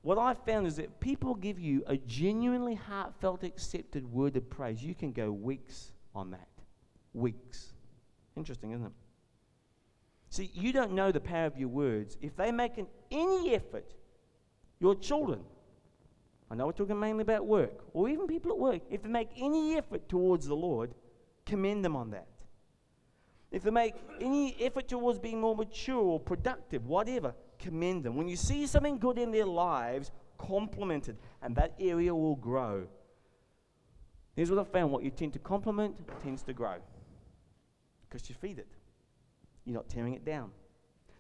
what 0.03 0.19
I've 0.19 0.45
found 0.45 0.67
is 0.67 0.75
that 0.75 0.99
people 0.99 1.37
give 1.37 1.61
you 1.61 1.85
a 1.87 1.97
genuinely 1.97 2.75
heartfelt, 2.75 3.45
accepted 3.45 4.13
word 4.13 4.37
of 4.37 4.51
praise. 4.51 4.83
You 4.83 4.97
can 4.97 5.13
go 5.13 5.31
weeks 5.31 5.93
on 6.17 6.33
that. 6.33 6.49
Weeks. 7.15 7.75
Interesting, 8.37 8.73
isn't 8.73 8.87
it? 8.87 8.93
See, 10.29 10.51
you 10.53 10.73
don't 10.73 10.95
know 10.95 11.13
the 11.13 11.21
power 11.21 11.47
of 11.47 11.57
your 11.57 11.69
words. 11.69 12.19
If 12.21 12.35
they 12.35 12.51
make 12.51 12.77
an, 12.77 12.89
any 13.13 13.55
effort, 13.55 13.95
your 14.81 14.97
children, 14.97 15.43
I 16.51 16.57
know 16.57 16.67
we're 16.67 16.73
talking 16.73 16.99
mainly 16.99 17.23
about 17.23 17.47
work, 17.47 17.85
or 17.93 18.09
even 18.09 18.27
people 18.27 18.51
at 18.51 18.59
work, 18.59 18.83
if 18.91 19.05
they 19.05 19.09
make 19.09 19.31
any 19.37 19.77
effort 19.77 20.09
towards 20.09 20.49
the 20.49 20.57
Lord, 20.57 20.93
commend 21.47 21.85
them 21.85 21.95
on 21.95 22.11
that. 22.11 22.27
If 23.51 23.63
they 23.63 23.71
make 23.71 23.95
any 24.21 24.57
effort 24.61 24.89
towards 24.89 25.19
being 25.19 25.41
more 25.41 25.57
mature 25.57 26.03
or 26.03 26.21
productive, 26.21 26.87
whatever, 26.87 27.35
commend 27.59 28.05
them. 28.05 28.17
When 28.17 28.29
you 28.29 28.37
see 28.37 28.67
something 28.67 28.99
good 28.99 29.19
in 29.19 29.31
their 29.31 29.47
lives, 29.47 30.11
compliment 30.37 31.09
it, 31.09 31.17
and 31.43 31.57
that 31.57 31.75
area 31.81 32.15
will 32.15 32.37
grow. 32.37 32.87
Here's 34.37 34.51
what 34.51 34.61
I 34.61 34.65
found 34.65 34.93
what 34.93 35.03
you 35.03 35.11
tend 35.11 35.33
to 35.33 35.39
compliment 35.39 35.97
tends 36.23 36.43
to 36.45 36.53
grow 36.53 36.77
because 38.09 38.29
you 38.29 38.35
feed 38.35 38.59
it, 38.59 38.69
you're 39.65 39.75
not 39.75 39.89
tearing 39.89 40.15
it 40.15 40.25
down. 40.25 40.51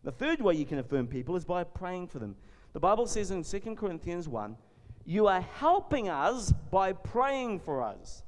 The 0.04 0.12
third 0.12 0.40
way 0.40 0.54
you 0.54 0.64
can 0.64 0.78
affirm 0.78 1.06
people 1.06 1.36
is 1.36 1.44
by 1.44 1.64
praying 1.64 2.08
for 2.08 2.18
them. 2.18 2.36
The 2.72 2.80
Bible 2.80 3.06
says 3.06 3.30
in 3.30 3.42
2 3.42 3.74
Corinthians 3.74 4.28
1 4.28 4.56
you 5.04 5.26
are 5.26 5.40
helping 5.40 6.08
us 6.08 6.52
by 6.70 6.92
praying 6.92 7.60
for 7.60 7.82
us. 7.82 8.22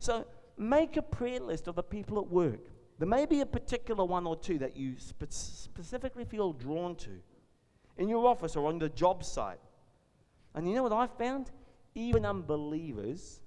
So 0.00 0.26
make 0.58 0.96
a 0.96 1.02
prayer 1.02 1.40
list 1.40 1.68
of 1.68 1.76
the 1.76 1.82
people 1.82 2.18
at 2.18 2.28
work. 2.28 2.60
There 2.98 3.08
may 3.08 3.26
be 3.26 3.40
a 3.40 3.46
particular 3.46 4.04
one 4.04 4.26
or 4.26 4.36
two 4.36 4.58
that 4.58 4.76
you 4.76 4.94
spe- 4.98 5.30
specifically 5.30 6.24
feel 6.24 6.52
drawn 6.52 6.96
to 6.96 7.10
in 7.98 8.08
your 8.08 8.26
office 8.26 8.56
or 8.56 8.68
on 8.68 8.78
the 8.78 8.88
job 8.88 9.24
site. 9.24 9.60
And 10.54 10.68
you 10.68 10.74
know 10.74 10.82
what 10.82 10.92
I've 10.92 11.12
found? 11.18 11.50
Even 11.94 12.24
unbelievers 12.24 13.40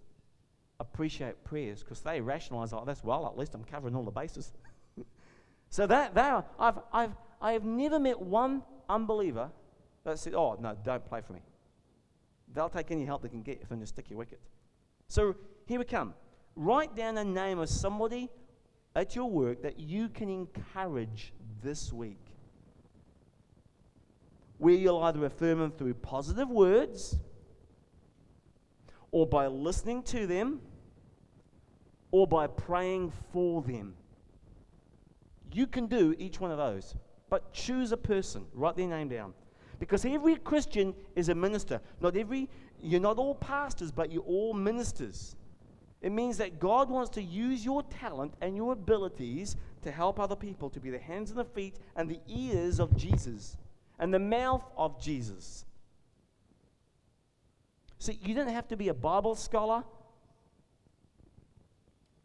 appreciate 0.80 1.44
prayers 1.44 1.84
because 1.84 2.02
they 2.02 2.22
rationalize, 2.22 2.74
oh, 2.74 2.84
that's 2.86 3.04
well, 3.04 3.26
at 3.26 3.38
least 3.38 3.56
I'm 3.56 3.64
covering 3.64 3.96
all 3.96 4.04
the 4.04 4.12
bases. 4.12 4.54
so 5.70 5.88
that, 5.88 6.14
that 6.14 6.48
I've, 6.60 6.80
I've, 6.94 7.12
I 7.42 7.54
have 7.54 7.66
never 7.66 8.00
met 8.00 8.20
one 8.20 8.64
unbeliever 8.88 9.50
that 10.04 10.20
said, 10.20 10.34
oh, 10.34 10.58
no, 10.60 10.76
don't 10.84 11.06
play 11.06 11.22
for 11.22 11.34
me. 11.34 11.42
They'll 12.54 12.70
take 12.70 12.92
any 12.92 13.06
help 13.06 13.24
they 13.24 13.30
can 13.30 13.42
get 13.42 13.64
in 13.70 13.82
a 13.82 13.86
sticky 13.86 14.16
wicket. 14.16 14.40
So 15.08 15.36
here 15.66 15.80
we 15.80 15.86
come. 15.86 16.14
Write 16.56 16.96
down 16.96 17.18
a 17.18 17.24
name 17.24 17.60
of 17.60 17.70
somebody 17.70 18.30
at 19.00 19.16
your 19.16 19.30
work 19.30 19.62
that 19.62 19.80
you 19.80 20.10
can 20.10 20.30
encourage 20.30 21.34
this 21.64 21.94
week 21.94 22.20
where 24.58 24.76
you'll 24.76 25.02
either 25.04 25.26
affirm 25.26 25.60
them 25.60 25.72
through 25.72 25.94
positive 25.94 26.50
words 26.50 27.18
or 29.12 29.26
by 29.26 29.48
listening 29.48 30.04
to 30.04 30.28
them 30.28 30.60
or 32.12 32.28
by 32.28 32.46
praying 32.46 33.12
for 33.32 33.62
them. 33.62 33.94
You 35.54 35.66
can 35.66 35.88
do 35.88 36.14
each 36.20 36.42
one 36.42 36.52
of 36.52 36.58
those, 36.58 36.94
but 37.30 37.54
choose 37.54 37.94
a 37.94 37.98
person, 37.98 38.46
write 38.54 38.76
their 38.76 38.88
name 38.88 39.08
down. 39.08 39.34
Because 39.80 40.04
every 40.04 40.36
Christian 40.36 40.94
is 41.16 41.30
a 41.30 41.36
minister. 41.36 41.80
Not 42.02 42.18
every, 42.18 42.50
you're 42.82 43.00
not 43.00 43.18
all 43.18 43.34
pastors, 43.34 43.92
but 43.92 44.12
you're 44.12 44.24
all 44.24 44.54
ministers. 44.54 45.38
It 46.02 46.12
means 46.12 46.38
that 46.38 46.60
God 46.60 46.90
wants 46.90 47.10
to 47.12 47.22
use 47.22 47.66
your 47.66 47.84
talent 47.84 48.34
and 48.42 48.56
your 48.56 48.74
abilities 48.74 49.58
to 49.82 49.92
help 49.92 50.20
other 50.20 50.36
people 50.36 50.70
to 50.70 50.80
be 50.80 50.90
the 50.90 51.00
hands 51.00 51.30
and 51.30 51.40
the 51.40 51.44
feet 51.44 51.76
and 51.96 52.10
the 52.10 52.20
ears 52.28 52.80
of 52.80 52.96
Jesus 52.96 53.58
and 54.00 54.14
the 54.14 54.20
mouth 54.20 54.64
of 54.78 55.02
Jesus. 55.02 55.66
See, 58.00 58.18
you 58.24 58.34
don't 58.34 58.50
have 58.50 58.68
to 58.70 58.78
be 58.78 58.88
a 58.88 58.94
Bible 58.94 59.36
scholar. 59.36 59.84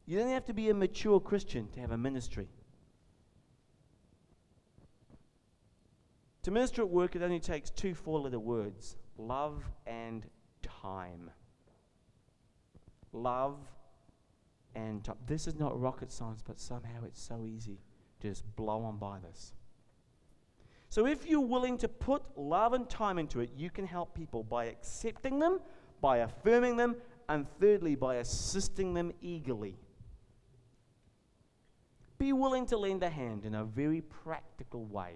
You 0.07 0.19
don't 0.19 0.31
have 0.31 0.45
to 0.47 0.55
be 0.55 0.71
a 0.71 0.75
mature 0.75 1.19
Christian 1.19 1.69
to 1.73 1.81
have 1.81 1.91
a 1.91 1.99
ministry. 1.99 2.49
To 6.45 6.51
minister 6.51 6.83
at 6.83 6.91
work, 6.91 7.17
it 7.17 7.23
only 7.23 7.41
takes 7.41 7.71
two 7.71 7.95
four 7.95 8.21
letter 8.21 8.39
words 8.39 8.97
love 9.19 9.65
and 9.87 10.27
time. 10.63 11.31
Love 13.15 13.57
and 14.75 15.05
time. 15.05 15.17
This 15.27 15.47
is 15.47 15.55
not 15.55 15.81
rocket 15.81 16.11
science, 16.11 16.43
but 16.45 16.61
somehow 16.61 17.05
it's 17.07 17.23
so 17.23 17.47
easy 17.47 17.79
to 18.21 18.29
just 18.29 18.45
blow 18.57 18.83
on 18.83 18.99
by 18.99 19.19
this. 19.21 19.55
So 20.89 21.07
if 21.07 21.27
you're 21.27 21.41
willing 21.41 21.79
to 21.79 21.89
put 21.89 22.23
love 22.37 22.73
and 22.73 22.89
time 22.91 23.19
into 23.19 23.41
it, 23.41 23.51
you 23.57 23.71
can 23.71 23.87
help 23.87 24.15
people 24.15 24.43
by 24.43 24.67
accepting 24.67 25.39
them, 25.39 25.61
by 26.01 26.19
affirming 26.19 26.77
them, 26.77 26.97
and 27.29 27.47
thirdly, 27.61 27.95
by 27.95 28.17
assisting 28.17 28.95
them 28.95 29.13
eagerly. 29.23 29.77
Be 32.19 32.33
willing 32.33 32.67
to 32.67 32.77
lend 32.77 33.03
a 33.03 33.09
hand 33.09 33.45
in 33.45 33.55
a 33.55 33.65
very 33.65 34.01
practical 34.03 34.85
way. 34.87 35.15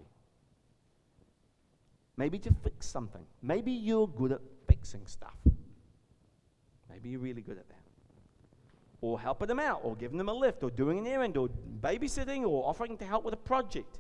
Maybe 2.17 2.39
to 2.41 2.53
fix 2.65 2.87
something. 2.87 3.25
Maybe 3.43 3.71
you're 3.71 4.09
good 4.09 4.33
at 4.33 4.41
fixing 4.67 5.07
stuff. 5.07 5.37
Maybe 6.91 7.11
you're 7.11 7.21
really 7.21 7.43
good 7.43 7.59
at 7.59 7.69
that. 7.69 7.78
Or 9.01 9.21
helping 9.21 9.49
them 9.49 9.61
out, 9.61 9.81
or 9.85 9.95
giving 9.95 10.19
them 10.19 10.29
a 10.29 10.33
lift, 10.35 10.63
or 10.63 10.71
doing 10.71 10.99
an 10.99 11.07
errand, 11.07 11.37
or 11.37 11.49
babysitting, 11.81 12.45
or 12.45 12.69
offering 12.69 12.97
to 12.99 13.05
help 13.05 13.25
with 13.25 13.35
a 13.35 13.39
project 13.39 13.99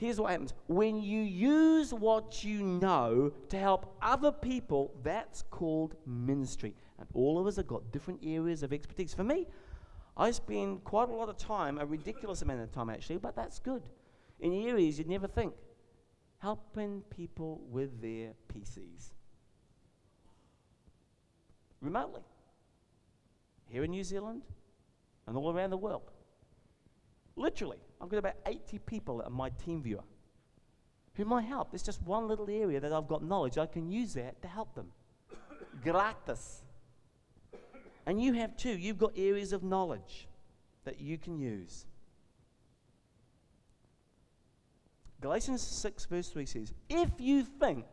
here's 0.00 0.18
what 0.18 0.30
happens 0.30 0.54
when 0.66 0.98
you 0.98 1.20
use 1.20 1.92
what 1.92 2.42
you 2.42 2.62
know 2.62 3.30
to 3.50 3.58
help 3.58 3.94
other 4.00 4.32
people, 4.32 4.90
that's 5.02 5.42
called 5.50 5.94
ministry. 6.06 6.74
And 6.98 7.06
all 7.12 7.38
of 7.38 7.46
us 7.46 7.56
have 7.56 7.66
got 7.66 7.92
different 7.92 8.20
areas 8.24 8.62
of 8.62 8.72
expertise. 8.72 9.12
For 9.12 9.24
me, 9.24 9.46
I 10.16 10.30
spend 10.30 10.84
quite 10.84 11.10
a 11.10 11.12
lot 11.12 11.28
of 11.28 11.36
time, 11.36 11.78
a 11.78 11.84
ridiculous 11.84 12.40
amount 12.40 12.62
of 12.62 12.72
time 12.72 12.88
actually, 12.88 13.18
but 13.18 13.36
that's 13.36 13.58
good, 13.58 13.82
in 14.40 14.54
areas 14.66 14.98
you'd 14.98 15.08
never 15.08 15.28
think. 15.28 15.52
Helping 16.38 17.02
people 17.10 17.60
with 17.70 18.00
their 18.00 18.32
PCs 18.48 19.10
remotely 21.82 22.22
here 23.70 23.84
in 23.84 23.90
New 23.90 24.04
Zealand 24.04 24.42
and 25.26 25.36
all 25.36 25.52
around 25.52 25.70
the 25.70 25.76
world. 25.76 26.10
Literally, 27.36 27.78
I've 28.00 28.08
got 28.08 28.18
about 28.18 28.36
80 28.46 28.78
people 28.80 29.22
on 29.24 29.32
my 29.32 29.50
TeamViewer 29.50 30.02
who 31.14 31.24
might 31.24 31.44
help. 31.44 31.70
There's 31.70 31.82
just 31.82 32.02
one 32.02 32.28
little 32.28 32.48
area 32.48 32.80
that 32.80 32.92
I've 32.92 33.08
got 33.08 33.22
knowledge. 33.22 33.58
I 33.58 33.66
can 33.66 33.90
use 33.90 34.14
that 34.14 34.40
to 34.42 34.48
help 34.48 34.74
them. 34.74 34.88
Gratis. 35.84 36.62
And 38.06 38.20
you 38.20 38.32
have 38.34 38.56
too. 38.56 38.76
You've 38.76 38.98
got 38.98 39.12
areas 39.16 39.52
of 39.52 39.62
knowledge 39.62 40.28
that 40.84 41.00
you 41.00 41.18
can 41.18 41.38
use. 41.38 41.86
Galatians 45.20 45.60
6, 45.60 46.06
verse 46.06 46.28
3 46.28 46.46
says, 46.46 46.72
If 46.88 47.10
you 47.18 47.44
think, 47.44 47.84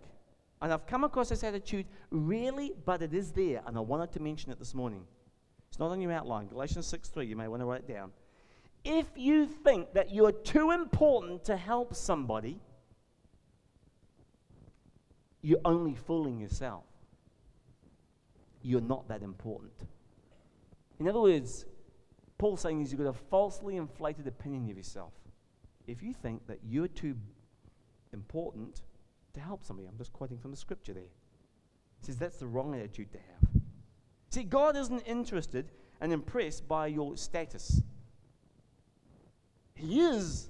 and 0.61 0.71
I've 0.71 0.87
come 0.87 1.03
across 1.03 1.29
this 1.29 1.43
attitude 1.43 1.85
really, 2.09 2.71
but 2.85 3.01
it 3.01 3.13
is 3.13 3.31
there, 3.31 3.61
and 3.67 3.77
I 3.77 3.81
wanted 3.81 4.11
to 4.13 4.21
mention 4.21 4.51
it 4.51 4.59
this 4.59 4.73
morning. 4.73 5.05
It's 5.77 5.79
not 5.79 5.91
on 5.91 6.01
your 6.01 6.11
outline. 6.11 6.47
Galatians 6.47 6.87
6, 6.87 7.09
3, 7.09 7.27
you 7.27 7.35
may 7.35 7.47
want 7.47 7.61
to 7.61 7.67
write 7.67 7.81
it 7.81 7.87
down. 7.87 8.09
If 8.83 9.05
you 9.15 9.45
think 9.45 9.93
that 9.93 10.11
you're 10.11 10.31
too 10.31 10.71
important 10.71 11.43
to 11.43 11.55
help 11.55 11.93
somebody, 11.93 12.59
you're 15.43 15.61
only 15.63 15.93
fooling 15.93 16.39
yourself. 16.39 16.83
You're 18.63 18.81
not 18.81 19.07
that 19.09 19.21
important. 19.21 19.85
In 20.99 21.07
other 21.07 21.19
words, 21.19 21.67
Paul's 22.39 22.61
saying 22.61 22.81
is 22.81 22.91
you've 22.91 22.99
got 22.99 23.09
a 23.09 23.13
falsely 23.29 23.75
inflated 23.75 24.25
opinion 24.25 24.67
of 24.71 24.77
yourself 24.77 25.13
if 25.85 26.01
you 26.01 26.11
think 26.11 26.47
that 26.47 26.57
you're 26.67 26.87
too 26.87 27.15
important 28.13 28.81
to 29.35 29.39
help 29.39 29.63
somebody. 29.63 29.87
I'm 29.87 29.99
just 29.99 30.11
quoting 30.11 30.39
from 30.39 30.49
the 30.49 30.57
scripture 30.57 30.95
there. 30.95 31.03
He 31.99 32.05
says 32.07 32.17
that's 32.17 32.37
the 32.37 32.47
wrong 32.47 32.73
attitude 32.73 33.11
to 33.11 33.19
have. 33.19 33.46
See, 34.29 34.43
God 34.43 34.75
isn't 34.75 35.01
interested 35.01 35.71
and 36.01 36.11
impressed 36.11 36.67
by 36.67 36.87
your 36.87 37.17
status. 37.17 37.81
He 39.73 40.01
is 40.01 40.49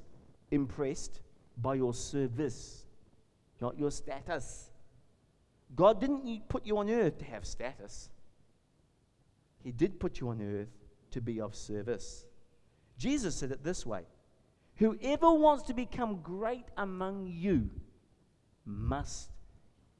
impressed 0.51 1.21
by 1.61 1.75
your 1.75 1.93
service, 1.93 2.85
not 3.59 3.77
your 3.77 3.91
status. 3.91 4.71
God 5.75 5.99
didn't 5.99 6.47
put 6.49 6.65
you 6.65 6.77
on 6.77 6.89
earth 6.89 7.17
to 7.19 7.25
have 7.25 7.45
status. 7.45 8.09
He 9.63 9.71
did 9.71 9.99
put 9.99 10.19
you 10.19 10.29
on 10.29 10.41
earth 10.41 10.69
to 11.11 11.21
be 11.21 11.41
of 11.41 11.55
service. 11.55 12.25
Jesus 12.97 13.35
said 13.35 13.51
it 13.51 13.63
this 13.63 13.85
way 13.85 14.03
Whoever 14.75 15.31
wants 15.31 15.63
to 15.63 15.73
become 15.73 16.21
great 16.21 16.65
among 16.77 17.27
you 17.27 17.69
must 18.65 19.31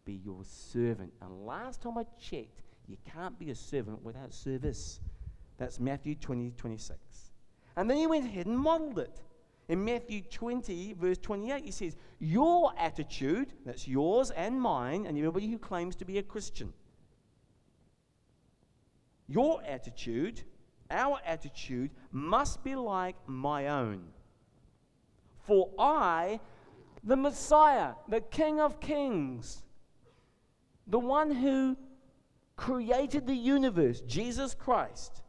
be 0.06 0.22
your 0.24 0.44
servant. 0.44 1.14
And 1.22 1.46
last 1.46 1.82
time 1.82 1.98
I 1.98 2.06
checked, 2.20 2.62
you 2.88 2.98
can't 3.06 3.38
be 3.38 3.52
a 3.52 3.56
servant 3.56 4.02
without 4.04 4.34
service. 4.34 5.02
That's 5.58 5.80
Matthew 5.80 6.16
20, 6.16 6.54
26. 6.58 6.98
And 7.76 7.90
then 7.90 7.98
he 7.98 8.08
went 8.08 8.26
ahead 8.26 8.46
and 8.46 8.58
modeled 8.58 9.00
it. 9.00 9.22
In 9.70 9.84
Matthew 9.84 10.22
20, 10.22 10.94
verse 10.94 11.18
28, 11.18 11.66
he 11.66 11.72
says, 11.72 11.98
Your 12.20 12.72
attitude, 12.80 13.54
that's 13.66 13.88
yours 13.88 14.32
and 14.32 14.62
mine, 14.62 15.06
and 15.06 15.18
everybody 15.18 15.50
who 15.52 15.58
claims 15.58 15.96
to 15.98 16.06
be 16.06 16.18
a 16.18 16.24
Christian, 16.24 16.72
your 19.28 19.62
attitude, 19.64 20.44
our 20.90 21.20
attitude, 21.26 21.92
must 22.12 22.64
be 22.64 22.76
like 22.76 23.18
my 23.28 23.68
own. 23.68 24.06
For 25.42 25.70
I, 25.78 26.40
the 27.04 27.18
Messiah, 27.18 27.94
the 28.08 28.22
King 28.22 28.62
of 28.62 28.80
Kings, 28.80 29.64
the 30.88 31.00
one 31.00 31.30
who 31.30 31.76
created 32.58 33.26
the 33.26 33.36
universe, 33.36 34.02
Jesus 34.02 34.54
Christ, 34.54 35.22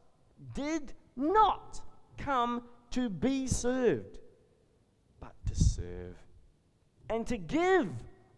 did 0.54 0.94
not 1.14 1.80
come 2.16 2.62
to 2.90 3.08
be 3.08 3.46
served, 3.46 4.18
but 5.20 5.34
to 5.46 5.54
serve 5.54 6.16
and 7.08 7.26
to 7.26 7.38
give 7.38 7.88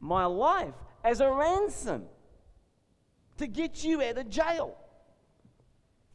my 0.00 0.24
life 0.24 0.74
as 1.02 1.20
a 1.20 1.30
ransom 1.30 2.04
to 3.38 3.46
get 3.46 3.82
you 3.82 4.02
out 4.02 4.18
of 4.18 4.28
jail. 4.28 4.76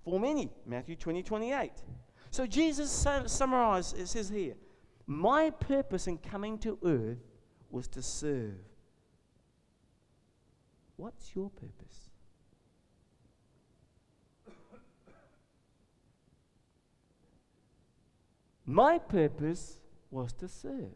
For 0.04 0.20
many, 0.20 0.52
Matthew 0.66 0.96
20, 0.96 1.24
28. 1.24 1.72
So 2.30 2.46
Jesus 2.46 2.92
summarized, 2.92 3.98
it 3.98 4.08
says 4.08 4.30
here, 4.30 4.54
my 5.08 5.50
purpose 5.50 6.08
in 6.08 6.18
coming 6.18 6.58
to 6.60 6.78
earth 6.84 7.24
was 7.70 7.88
to 7.90 8.02
serve. 8.02 8.60
What's 10.98 11.36
your 11.36 11.50
purpose? 11.50 12.05
My 18.66 18.98
purpose 18.98 19.78
was 20.10 20.34
to 20.34 20.48
serve. 20.48 20.96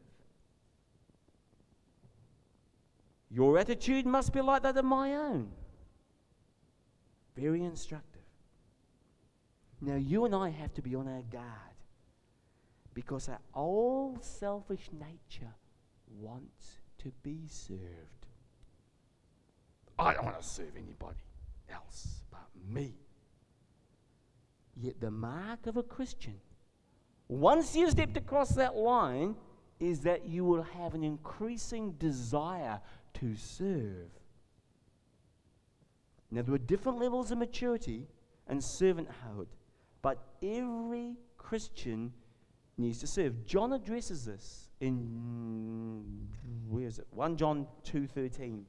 Your 3.29 3.57
attitude 3.59 4.05
must 4.05 4.33
be 4.33 4.41
like 4.41 4.63
that 4.63 4.77
of 4.77 4.85
my 4.85 5.15
own. 5.15 5.51
Very 7.35 7.63
instructive. 7.63 8.23
Now, 9.81 9.95
you 9.95 10.25
and 10.25 10.35
I 10.35 10.49
have 10.49 10.73
to 10.73 10.81
be 10.81 10.95
on 10.95 11.07
our 11.07 11.21
guard 11.21 11.45
because 12.93 13.29
our 13.29 13.39
old 13.53 14.23
selfish 14.23 14.89
nature 14.91 15.53
wants 16.17 16.79
to 16.97 17.11
be 17.23 17.47
served. 17.47 17.79
I 19.97 20.13
don't 20.13 20.25
want 20.25 20.41
to 20.41 20.47
serve 20.47 20.75
anybody 20.75 21.19
else 21.71 22.23
but 22.31 22.47
me. 22.67 22.95
Yet 24.75 24.99
the 24.99 25.11
mark 25.11 25.67
of 25.67 25.77
a 25.77 25.83
Christian, 25.83 26.39
once 27.29 27.75
you've 27.75 27.91
stepped 27.91 28.17
across 28.17 28.49
that 28.55 28.75
line, 28.75 29.35
is 29.79 30.01
that 30.01 30.25
you 30.25 30.43
will 30.43 30.63
have 30.63 30.93
an 30.93 31.03
increasing 31.03 31.91
desire 31.93 32.81
to 33.13 33.35
serve. 33.35 34.09
Now, 36.31 36.41
there 36.41 36.53
are 36.53 36.57
different 36.57 36.99
levels 36.99 37.31
of 37.31 37.37
maturity 37.37 38.07
and 38.47 38.59
servanthood, 38.59 39.47
but 40.01 40.17
every 40.43 41.15
Christian 41.37 42.11
needs 42.77 42.99
to 42.99 43.07
serve. 43.07 43.45
John 43.45 43.73
addresses 43.73 44.25
this 44.25 44.69
in 44.79 46.27
where 46.67 46.85
is 46.85 46.99
it? 46.99 47.07
1 47.11 47.37
John 47.37 47.67
2:13. 47.83 48.65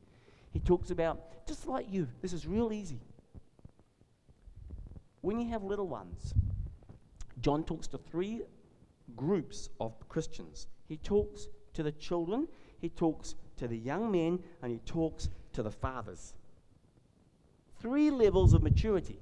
He 0.53 0.59
talks 0.59 0.91
about 0.91 1.47
just 1.47 1.67
like 1.67 1.91
you. 1.91 2.09
This 2.21 2.33
is 2.33 2.47
real 2.47 2.73
easy. 2.73 3.01
When 5.21 5.39
you 5.39 5.49
have 5.49 5.63
little 5.63 5.87
ones, 5.87 6.35
John 7.41 7.65
talks 7.65 7.87
to 7.89 7.99
three 7.99 8.43
groups 9.17 9.69
of 9.81 9.93
Christians. 10.09 10.67
He 10.89 10.97
talks 10.97 11.49
to 11.75 11.83
the 11.83 11.93
children, 11.93 12.49
he 12.81 12.89
talks 12.89 13.35
to 13.57 13.69
the 13.69 13.77
young 13.77 14.11
men, 14.11 14.41
and 14.63 14.73
he 14.73 14.79
talks 14.79 15.29
to 15.53 15.63
the 15.63 15.71
fathers. 15.71 16.35
Three 17.81 18.11
levels 18.11 18.53
of 18.53 18.63
maturity. 18.63 19.21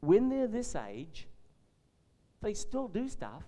When 0.00 0.28
they're 0.28 0.48
this 0.48 0.74
age, 0.74 1.26
they 2.42 2.54
still 2.54 2.88
do 2.88 3.08
stuff, 3.08 3.44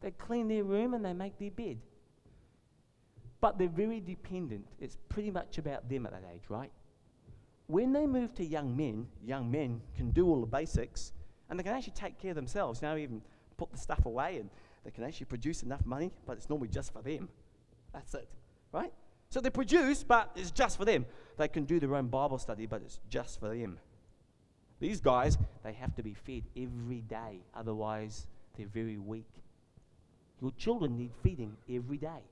they 0.00 0.10
clean 0.10 0.48
their 0.48 0.64
room 0.64 0.94
and 0.94 1.04
they 1.04 1.12
make 1.12 1.38
their 1.38 1.50
bed. 1.50 1.78
But 3.40 3.58
they're 3.58 3.68
very 3.68 4.00
dependent. 4.00 4.66
It's 4.78 4.96
pretty 5.08 5.30
much 5.30 5.58
about 5.58 5.88
them 5.88 6.06
at 6.06 6.12
that 6.12 6.24
age, 6.34 6.44
right? 6.48 6.70
When 7.66 7.92
they 7.92 8.06
move 8.06 8.34
to 8.34 8.44
young 8.44 8.76
men, 8.76 9.06
young 9.22 9.50
men 9.50 9.80
can 9.96 10.10
do 10.10 10.28
all 10.28 10.40
the 10.40 10.46
basics 10.46 11.12
and 11.48 11.58
they 11.58 11.62
can 11.62 11.72
actually 11.72 11.94
take 11.94 12.18
care 12.18 12.30
of 12.30 12.36
themselves. 12.36 12.82
Now, 12.82 12.96
even 12.96 13.22
put 13.56 13.70
the 13.72 13.78
stuff 13.78 14.06
away 14.06 14.38
and 14.38 14.50
they 14.84 14.90
can 14.90 15.04
actually 15.04 15.26
produce 15.26 15.62
enough 15.62 15.84
money, 15.86 16.12
but 16.26 16.36
it's 16.36 16.48
normally 16.48 16.68
just 16.68 16.92
for 16.92 17.02
them. 17.02 17.28
That's 17.92 18.14
it, 18.14 18.28
right? 18.72 18.92
So 19.30 19.40
they 19.40 19.50
produce, 19.50 20.04
but 20.04 20.30
it's 20.36 20.50
just 20.50 20.76
for 20.76 20.84
them. 20.84 21.06
They 21.38 21.48
can 21.48 21.64
do 21.64 21.80
their 21.80 21.94
own 21.94 22.08
Bible 22.08 22.38
study, 22.38 22.66
but 22.66 22.82
it's 22.82 23.00
just 23.08 23.40
for 23.40 23.48
them. 23.48 23.78
These 24.80 25.00
guys, 25.00 25.38
they 25.62 25.72
have 25.72 25.94
to 25.96 26.02
be 26.02 26.14
fed 26.14 26.42
every 26.56 27.00
day, 27.00 27.40
otherwise, 27.54 28.26
they're 28.56 28.66
very 28.66 28.98
weak. 28.98 29.28
Your 30.40 30.52
children 30.52 30.96
need 30.96 31.12
feeding 31.22 31.56
every 31.70 31.96
day. 31.96 32.22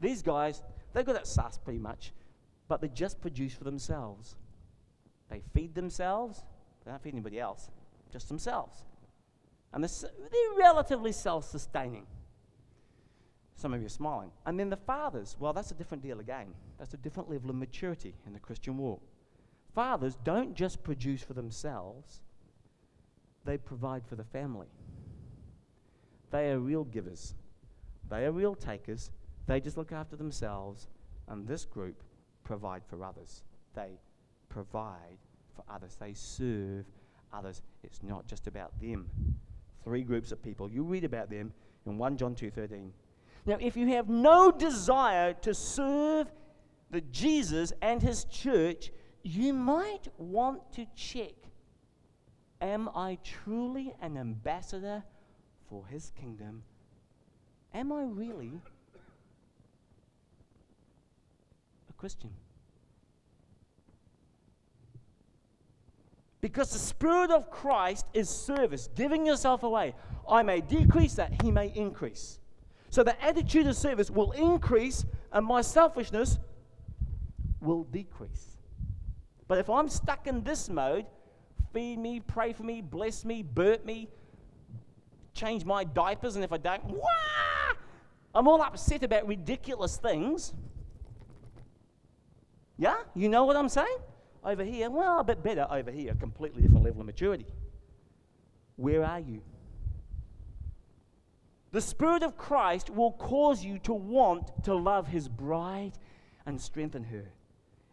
These 0.00 0.22
guys, 0.22 0.62
they've 0.92 1.04
got 1.04 1.14
that 1.14 1.26
sus 1.26 1.58
pretty 1.58 1.78
much, 1.78 2.12
but 2.66 2.80
they 2.80 2.88
just 2.88 3.20
produce 3.20 3.54
for 3.54 3.64
themselves. 3.64 4.36
They 5.30 5.42
feed 5.54 5.74
themselves, 5.74 6.42
they 6.84 6.90
don't 6.90 7.02
feed 7.02 7.14
anybody 7.14 7.38
else, 7.38 7.70
just 8.14 8.28
themselves. 8.28 8.84
And 9.72 9.82
they're, 9.82 9.90
relatively 10.56 11.10
self 11.10 11.44
sustaining. 11.50 12.06
Some 13.56 13.74
of 13.74 13.80
you 13.80 13.86
are 13.86 13.90
smiling. 13.90 14.30
And 14.46 14.58
then 14.58 14.70
the 14.70 14.76
fathers, 14.76 15.36
well, 15.40 15.52
that's 15.52 15.72
a 15.72 15.74
different 15.74 16.04
deal 16.04 16.20
again. 16.20 16.54
That's 16.78 16.94
a 16.94 16.96
different 16.96 17.28
level 17.28 17.50
of 17.50 17.56
maturity 17.56 18.14
in 18.24 18.32
the 18.32 18.38
Christian 18.38 18.78
walk. 18.78 19.02
Fathers 19.74 20.16
don't 20.22 20.54
just 20.54 20.84
produce 20.84 21.22
for 21.22 21.34
themselves, 21.34 22.20
they 23.44 23.58
provide 23.58 24.06
for 24.06 24.14
the 24.14 24.24
family. 24.24 24.68
They 26.30 26.52
are 26.52 26.60
real 26.60 26.84
givers. 26.84 27.34
They 28.08 28.24
are 28.26 28.32
real 28.32 28.54
takers. 28.54 29.10
They 29.46 29.60
just 29.60 29.76
look 29.76 29.90
after 29.90 30.14
themselves. 30.14 30.86
And 31.26 31.48
this 31.48 31.64
group 31.64 32.02
provide 32.44 32.82
for 32.86 33.02
others. 33.04 33.42
They 33.74 33.98
provide 34.48 35.18
for 35.56 35.64
others. 35.68 35.96
They 35.98 36.14
serve 36.14 36.86
others. 37.34 37.62
It's 37.82 38.02
not 38.02 38.26
just 38.26 38.46
about 38.46 38.78
them. 38.80 39.08
Three 39.82 40.02
groups 40.02 40.32
of 40.32 40.42
people. 40.42 40.70
You 40.70 40.82
read 40.82 41.04
about 41.04 41.30
them 41.30 41.52
in 41.86 41.98
1 41.98 42.16
John 42.16 42.34
2:13. 42.34 42.92
Now, 43.46 43.58
if 43.60 43.76
you 43.76 43.88
have 43.88 44.08
no 44.08 44.50
desire 44.50 45.34
to 45.34 45.52
serve 45.52 46.32
the 46.90 47.02
Jesus 47.02 47.72
and 47.82 48.00
his 48.00 48.24
church, 48.24 48.90
you 49.22 49.52
might 49.52 50.08
want 50.18 50.72
to 50.72 50.86
check 50.94 51.34
Am 52.64 52.88
I 52.94 53.18
truly 53.22 53.94
an 54.00 54.16
ambassador 54.16 55.04
for 55.68 55.86
his 55.86 56.12
kingdom? 56.18 56.62
Am 57.74 57.92
I 57.92 58.04
really 58.04 58.52
a 61.90 61.92
Christian? 61.92 62.30
Because 66.44 66.70
the 66.74 66.78
Spirit 66.78 67.30
of 67.30 67.50
Christ 67.50 68.04
is 68.12 68.28
service, 68.28 68.90
giving 68.94 69.24
yourself 69.24 69.62
away. 69.62 69.94
I 70.28 70.42
may 70.42 70.60
decrease 70.60 71.14
that 71.14 71.40
he 71.42 71.50
may 71.50 71.72
increase. 71.74 72.38
So 72.90 73.02
the 73.02 73.18
attitude 73.24 73.66
of 73.66 73.74
service 73.74 74.10
will 74.10 74.32
increase 74.32 75.06
and 75.32 75.46
my 75.46 75.62
selfishness 75.62 76.38
will 77.62 77.84
decrease. 77.84 78.58
But 79.48 79.56
if 79.56 79.70
I'm 79.70 79.88
stuck 79.88 80.26
in 80.26 80.44
this 80.44 80.68
mode, 80.68 81.06
feed 81.72 81.98
me, 81.98 82.20
pray 82.20 82.52
for 82.52 82.64
me, 82.64 82.82
bless 82.82 83.24
me, 83.24 83.42
burp 83.42 83.86
me, 83.86 84.10
change 85.32 85.64
my 85.64 85.82
diapers, 85.82 86.34
and 86.34 86.44
if 86.44 86.52
I 86.52 86.58
don't, 86.58 86.84
wah! 86.84 87.72
I'm 88.34 88.46
all 88.48 88.60
upset 88.60 89.02
about 89.02 89.26
ridiculous 89.26 89.96
things. 89.96 90.52
Yeah? 92.76 92.98
You 93.14 93.30
know 93.30 93.46
what 93.46 93.56
I'm 93.56 93.70
saying? 93.70 93.96
Over 94.44 94.64
here, 94.64 94.90
well, 94.90 95.20
a 95.20 95.24
bit 95.24 95.42
better 95.42 95.66
over 95.70 95.90
here, 95.90 96.12
a 96.12 96.16
completely 96.16 96.62
different 96.62 96.84
level 96.84 97.00
of 97.00 97.06
maturity. 97.06 97.46
Where 98.76 99.04
are 99.04 99.20
you? 99.20 99.40
The 101.72 101.80
Spirit 101.80 102.22
of 102.22 102.36
Christ 102.36 102.90
will 102.90 103.12
cause 103.12 103.64
you 103.64 103.78
to 103.80 103.94
want 103.94 104.64
to 104.64 104.74
love 104.74 105.08
His 105.08 105.28
bride 105.28 105.92
and 106.46 106.60
strengthen 106.60 107.04
her. 107.04 107.24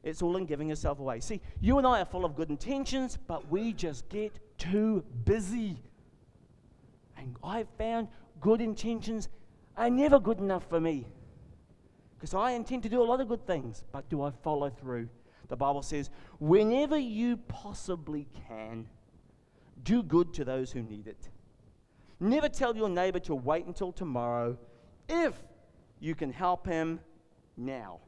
It's 0.03 0.21
all 0.21 0.35
in 0.37 0.45
giving 0.45 0.69
yourself 0.69 0.99
away. 0.99 1.19
See, 1.19 1.41
you 1.59 1.77
and 1.77 1.87
I 1.87 2.01
are 2.01 2.05
full 2.05 2.25
of 2.25 2.35
good 2.35 2.49
intentions, 2.49 3.17
but 3.27 3.49
we 3.49 3.71
just 3.71 4.09
get 4.09 4.39
too 4.57 5.03
busy. 5.25 5.81
And 7.17 7.35
I've 7.43 7.69
found 7.77 8.07
good 8.39 8.61
intentions 8.61 9.29
are 9.77 9.89
never 9.89 10.19
good 10.19 10.39
enough 10.39 10.67
for 10.69 10.79
me. 10.79 11.07
Because 12.15 12.33
I 12.33 12.51
intend 12.51 12.83
to 12.83 12.89
do 12.89 13.01
a 13.01 13.05
lot 13.05 13.21
of 13.21 13.27
good 13.27 13.45
things, 13.47 13.83
but 13.91 14.09
do 14.09 14.23
I 14.23 14.31
follow 14.43 14.69
through? 14.69 15.07
The 15.51 15.57
Bible 15.57 15.81
says, 15.81 16.09
whenever 16.39 16.97
you 16.97 17.35
possibly 17.35 18.25
can, 18.47 18.87
do 19.83 20.01
good 20.01 20.33
to 20.35 20.45
those 20.45 20.71
who 20.71 20.81
need 20.81 21.07
it. 21.07 21.27
Never 22.21 22.47
tell 22.47 22.73
your 22.73 22.87
neighbor 22.87 23.19
to 23.19 23.35
wait 23.35 23.65
until 23.65 23.91
tomorrow 23.91 24.57
if 25.09 25.33
you 25.99 26.15
can 26.15 26.31
help 26.31 26.65
him 26.65 27.01
now. 27.57 27.99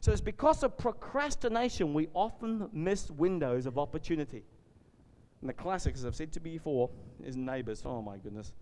So 0.00 0.10
it's 0.10 0.20
because 0.20 0.64
of 0.64 0.76
procrastination 0.76 1.94
we 1.94 2.08
often 2.12 2.68
miss 2.72 3.08
windows 3.08 3.66
of 3.66 3.78
opportunity. 3.78 4.42
And 5.42 5.48
the 5.48 5.54
classic, 5.54 5.94
as 5.94 6.04
I've 6.04 6.16
said 6.16 6.32
to 6.32 6.40
before, 6.40 6.90
is 7.24 7.36
neighbors. 7.36 7.84
Oh 7.86 8.02
my 8.02 8.16
goodness. 8.16 8.52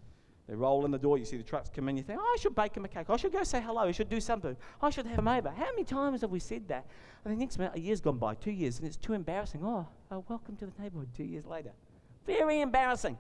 They 0.51 0.57
roll 0.57 0.85
in 0.85 0.91
the 0.91 0.99
door, 0.99 1.17
you 1.17 1.25
see 1.25 1.37
the 1.37 1.45
trucks 1.45 1.71
come 1.73 1.89
in, 1.89 1.97
you 1.97 2.03
think, 2.03 2.19
oh, 2.21 2.35
I 2.37 2.37
should 2.41 2.57
bake 2.57 2.77
him 2.77 2.85
a 2.85 2.89
cake. 2.89 3.09
I 3.09 3.17
should 3.17 3.33
go 3.33 3.45
say 3.45 3.61
hello. 3.61 3.83
I 3.83 3.93
should 3.93 4.09
do 4.09 4.21
something. 4.21 4.57
I 4.83 4.91
should 4.91 5.07
have 5.07 5.21
him 5.21 5.29
over. 5.29 5.49
How 5.49 5.67
many 5.67 5.85
times 5.85 6.23
have 6.23 6.31
we 6.31 6.41
said 6.41 6.67
that? 6.67 6.87
And 7.25 7.33
the 7.33 7.39
next 7.39 7.57
minute, 7.57 7.77
a 7.77 7.79
year's 7.79 8.01
gone 8.01 8.19
by, 8.19 8.35
two 8.35 8.51
years, 8.51 8.79
and 8.79 8.89
it's 8.89 8.97
too 8.97 9.13
embarrassing. 9.13 9.65
Oh, 9.65 9.87
oh 10.11 10.25
welcome 10.29 10.57
to 10.57 10.67
the 10.67 10.73
neighborhood 10.83 11.09
two 11.17 11.23
years 11.23 11.47
later. 11.47 11.71
Very 12.27 12.63
embarrassing. 12.63 13.17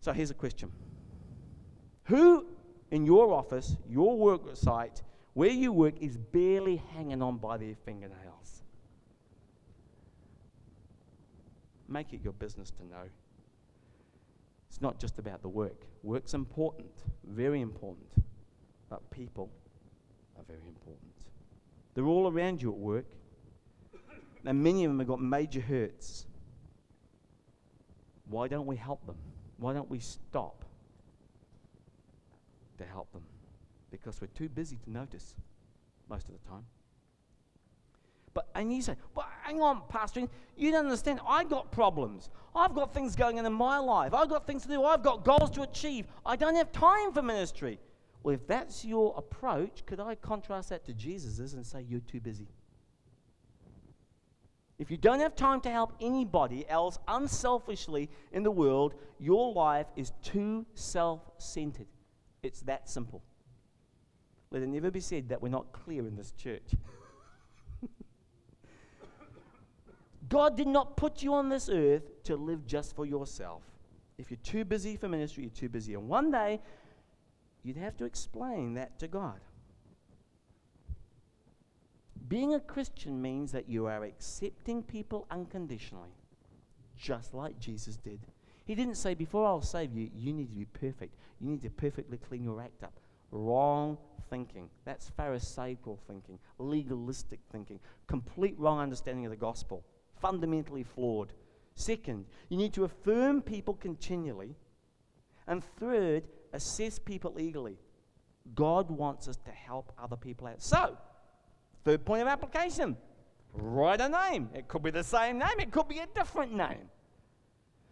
So 0.00 0.12
here's 0.12 0.30
a 0.30 0.34
question 0.34 0.70
Who 2.04 2.46
in 2.92 3.04
your 3.04 3.32
office, 3.32 3.76
your 3.88 4.16
work 4.16 4.42
site, 4.54 5.02
where 5.34 5.50
you 5.50 5.72
work 5.72 5.94
is 6.00 6.16
barely 6.16 6.76
hanging 6.94 7.20
on 7.20 7.38
by 7.38 7.56
their 7.56 7.74
fingernails? 7.84 8.62
Make 11.88 12.12
it 12.12 12.20
your 12.22 12.32
business 12.34 12.70
to 12.70 12.84
know. 12.86 13.08
It's 14.70 14.80
not 14.80 15.00
just 15.00 15.18
about 15.18 15.42
the 15.42 15.48
work. 15.48 15.84
Work's 16.04 16.32
important, 16.32 16.92
very 17.26 17.60
important, 17.60 18.06
but 18.88 19.10
people 19.10 19.50
are 20.38 20.44
very 20.44 20.68
important. 20.68 21.10
They're 21.94 22.06
all 22.06 22.30
around 22.30 22.62
you 22.62 22.70
at 22.70 22.78
work, 22.78 23.06
and 24.46 24.62
many 24.62 24.84
of 24.84 24.90
them 24.90 25.00
have 25.00 25.08
got 25.08 25.20
major 25.20 25.60
hurts. 25.60 26.26
Why 28.28 28.46
don't 28.46 28.66
we 28.66 28.76
help 28.76 29.04
them? 29.06 29.16
Why 29.58 29.72
don't 29.74 29.90
we 29.90 29.98
stop 29.98 30.64
to 32.78 32.84
help 32.84 33.12
them? 33.12 33.24
Because 33.90 34.20
we're 34.20 34.28
too 34.28 34.48
busy 34.48 34.76
to 34.84 34.90
notice 34.90 35.34
most 36.08 36.28
of 36.28 36.34
the 36.40 36.48
time. 36.48 36.64
But 38.32 38.48
and 38.54 38.72
you 38.72 38.82
say, 38.82 38.94
but 39.16 39.26
hang 39.50 39.60
on, 39.60 39.82
Pastor, 39.88 40.28
you 40.56 40.70
don't 40.70 40.84
understand. 40.84 41.18
I 41.26 41.42
got 41.42 41.72
problems. 41.72 42.30
I've 42.54 42.72
got 42.72 42.94
things 42.94 43.16
going 43.16 43.38
on 43.38 43.46
in 43.46 43.52
my 43.52 43.78
life. 43.78 44.14
I've 44.14 44.28
got 44.28 44.46
things 44.46 44.62
to 44.62 44.68
do. 44.68 44.84
I've 44.84 45.02
got 45.02 45.24
goals 45.24 45.50
to 45.52 45.62
achieve. 45.62 46.06
I 46.24 46.36
don't 46.36 46.54
have 46.54 46.70
time 46.70 47.12
for 47.12 47.20
ministry. 47.20 47.80
Well, 48.22 48.34
if 48.34 48.46
that's 48.46 48.84
your 48.84 49.14
approach, 49.16 49.84
could 49.86 49.98
I 49.98 50.14
contrast 50.14 50.68
that 50.68 50.84
to 50.84 50.92
Jesus's 50.92 51.54
and 51.54 51.66
say 51.66 51.82
you're 51.82 52.00
too 52.00 52.20
busy? 52.20 52.46
If 54.78 54.90
you 54.90 54.96
don't 54.96 55.20
have 55.20 55.34
time 55.34 55.60
to 55.62 55.70
help 55.70 55.94
anybody 56.00 56.68
else 56.68 56.98
unselfishly 57.08 58.08
in 58.32 58.44
the 58.44 58.50
world, 58.50 58.94
your 59.18 59.52
life 59.52 59.86
is 59.96 60.12
too 60.22 60.64
self 60.74 61.20
centered. 61.38 61.88
It's 62.42 62.60
that 62.62 62.88
simple. 62.88 63.22
Let 64.50 64.62
it 64.62 64.68
never 64.68 64.90
be 64.90 65.00
said 65.00 65.28
that 65.28 65.42
we're 65.42 65.48
not 65.48 65.72
clear 65.72 66.06
in 66.06 66.16
this 66.16 66.32
church. 66.32 66.74
God 70.30 70.56
did 70.56 70.68
not 70.68 70.96
put 70.96 71.22
you 71.22 71.34
on 71.34 71.48
this 71.48 71.68
earth 71.68 72.22
to 72.24 72.36
live 72.36 72.64
just 72.66 72.96
for 72.96 73.04
yourself. 73.04 73.62
If 74.16 74.30
you're 74.30 74.38
too 74.42 74.64
busy 74.64 74.96
for 74.96 75.08
ministry, 75.08 75.42
you're 75.44 75.50
too 75.50 75.68
busy. 75.68 75.94
And 75.94 76.08
one 76.08 76.30
day, 76.30 76.60
you'd 77.62 77.76
have 77.76 77.96
to 77.98 78.04
explain 78.04 78.74
that 78.74 78.98
to 79.00 79.08
God. 79.08 79.40
Being 82.28 82.54
a 82.54 82.60
Christian 82.60 83.20
means 83.20 83.50
that 83.52 83.68
you 83.68 83.86
are 83.86 84.04
accepting 84.04 84.84
people 84.84 85.26
unconditionally, 85.32 86.14
just 86.96 87.34
like 87.34 87.58
Jesus 87.58 87.96
did. 87.96 88.20
He 88.66 88.76
didn't 88.76 88.94
say, 88.94 89.14
Before 89.14 89.44
I'll 89.44 89.62
save 89.62 89.96
you, 89.96 90.10
you 90.14 90.32
need 90.32 90.50
to 90.50 90.56
be 90.56 90.66
perfect. 90.66 91.16
You 91.40 91.50
need 91.50 91.62
to 91.62 91.70
perfectly 91.70 92.18
clean 92.18 92.44
your 92.44 92.60
act 92.60 92.84
up. 92.84 93.00
Wrong 93.32 93.98
thinking. 94.28 94.70
That's 94.84 95.10
Pharisaical 95.10 95.98
thinking, 96.06 96.38
legalistic 96.58 97.40
thinking, 97.50 97.80
complete 98.06 98.54
wrong 98.58 98.78
understanding 98.78 99.26
of 99.26 99.30
the 99.30 99.36
gospel, 99.36 99.82
fundamentally 100.20 100.82
flawed. 100.82 101.32
Second, 101.74 102.26
you 102.48 102.56
need 102.56 102.74
to 102.74 102.84
affirm 102.84 103.42
people 103.42 103.74
continually. 103.74 104.56
And 105.46 105.64
third, 105.78 106.24
assess 106.52 106.98
people 106.98 107.38
eagerly. 107.38 107.78
God 108.54 108.90
wants 108.90 109.28
us 109.28 109.36
to 109.44 109.50
help 109.50 109.92
other 109.98 110.16
people 110.16 110.46
out. 110.46 110.62
So, 110.62 110.96
Third 111.84 112.04
point 112.04 112.22
of 112.22 112.28
application 112.28 112.96
write 113.52 114.00
a 114.00 114.08
name. 114.08 114.48
It 114.54 114.68
could 114.68 114.82
be 114.82 114.90
the 114.90 115.02
same 115.02 115.38
name, 115.38 115.58
it 115.58 115.72
could 115.72 115.88
be 115.88 115.98
a 115.98 116.06
different 116.14 116.54
name. 116.54 116.88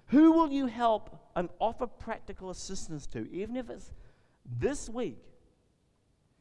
Who 0.07 0.33
will 0.33 0.51
you 0.51 0.67
help 0.67 1.19
and 1.37 1.49
offer 1.59 1.87
practical 1.87 2.51
assistance 2.51 3.07
to, 3.09 3.31
even 3.33 3.57
if 3.57 3.69
it's 3.69 3.91
this 4.59 4.89
week? 4.89 5.19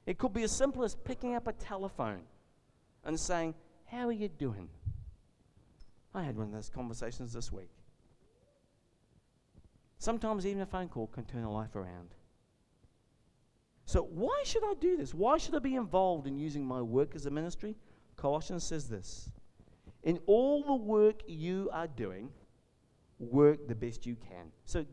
It 0.06 0.18
could 0.18 0.34
be 0.34 0.44
as 0.44 0.52
simple 0.52 0.84
as 0.84 0.96
picking 0.96 1.36
up 1.36 1.48
a 1.48 1.54
telephone 1.54 2.22
and 3.04 3.20
saying, 3.20 3.56
How 3.86 4.08
are 4.08 4.14
you 4.14 4.30
doing? 4.30 4.70
I 6.18 6.24
had 6.24 6.36
one 6.36 6.48
of 6.48 6.54
those 6.54 6.70
conversations 6.70 7.32
this 7.32 7.52
week. 7.52 7.70
Sometimes 10.00 10.48
even 10.48 10.64
a 10.64 10.66
phone 10.66 10.90
call 10.90 11.06
can 11.06 11.26
turn 11.26 11.44
a 11.44 11.52
life 11.52 11.76
around. 11.76 12.16
So, 13.86 14.02
why 14.02 14.42
should 14.44 14.64
I 14.64 14.74
do 14.82 14.98
this? 14.98 15.14
Why 15.14 15.38
should 15.38 15.54
I 15.54 15.60
be 15.60 15.76
involved 15.76 16.26
in 16.26 16.36
using 16.36 16.66
my 16.66 16.82
work 16.82 17.16
as 17.16 17.28
a 17.28 17.30
ministry? 17.30 17.76
Colossians 18.16 18.64
says 18.64 18.90
this 18.90 19.30
In 20.04 20.20
all 20.26 20.64
the 20.64 20.74
work 20.74 21.22
you 21.28 21.70
are 21.72 21.88
doing, 21.88 22.32
work 23.20 23.68
the 23.68 23.76
best 23.76 24.08
you 24.08 24.16
can. 24.16 24.52
So, 24.66 24.86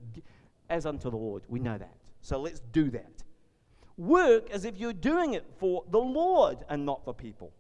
as 0.69 0.85
unto 0.85 1.11
the 1.11 1.17
Lord, 1.17 1.43
we 1.49 1.59
know 1.59 1.79
that. 1.79 1.97
So, 2.21 2.39
let's 2.39 2.61
do 2.61 2.91
that. 2.91 3.25
Work 3.97 4.51
as 4.51 4.67
if 4.67 4.77
you're 4.77 4.93
doing 4.93 5.33
it 5.33 5.47
for 5.57 5.85
the 5.91 5.99
Lord 5.99 6.59
and 6.69 6.85
not 6.85 7.03
for 7.03 7.15
people. 7.15 7.51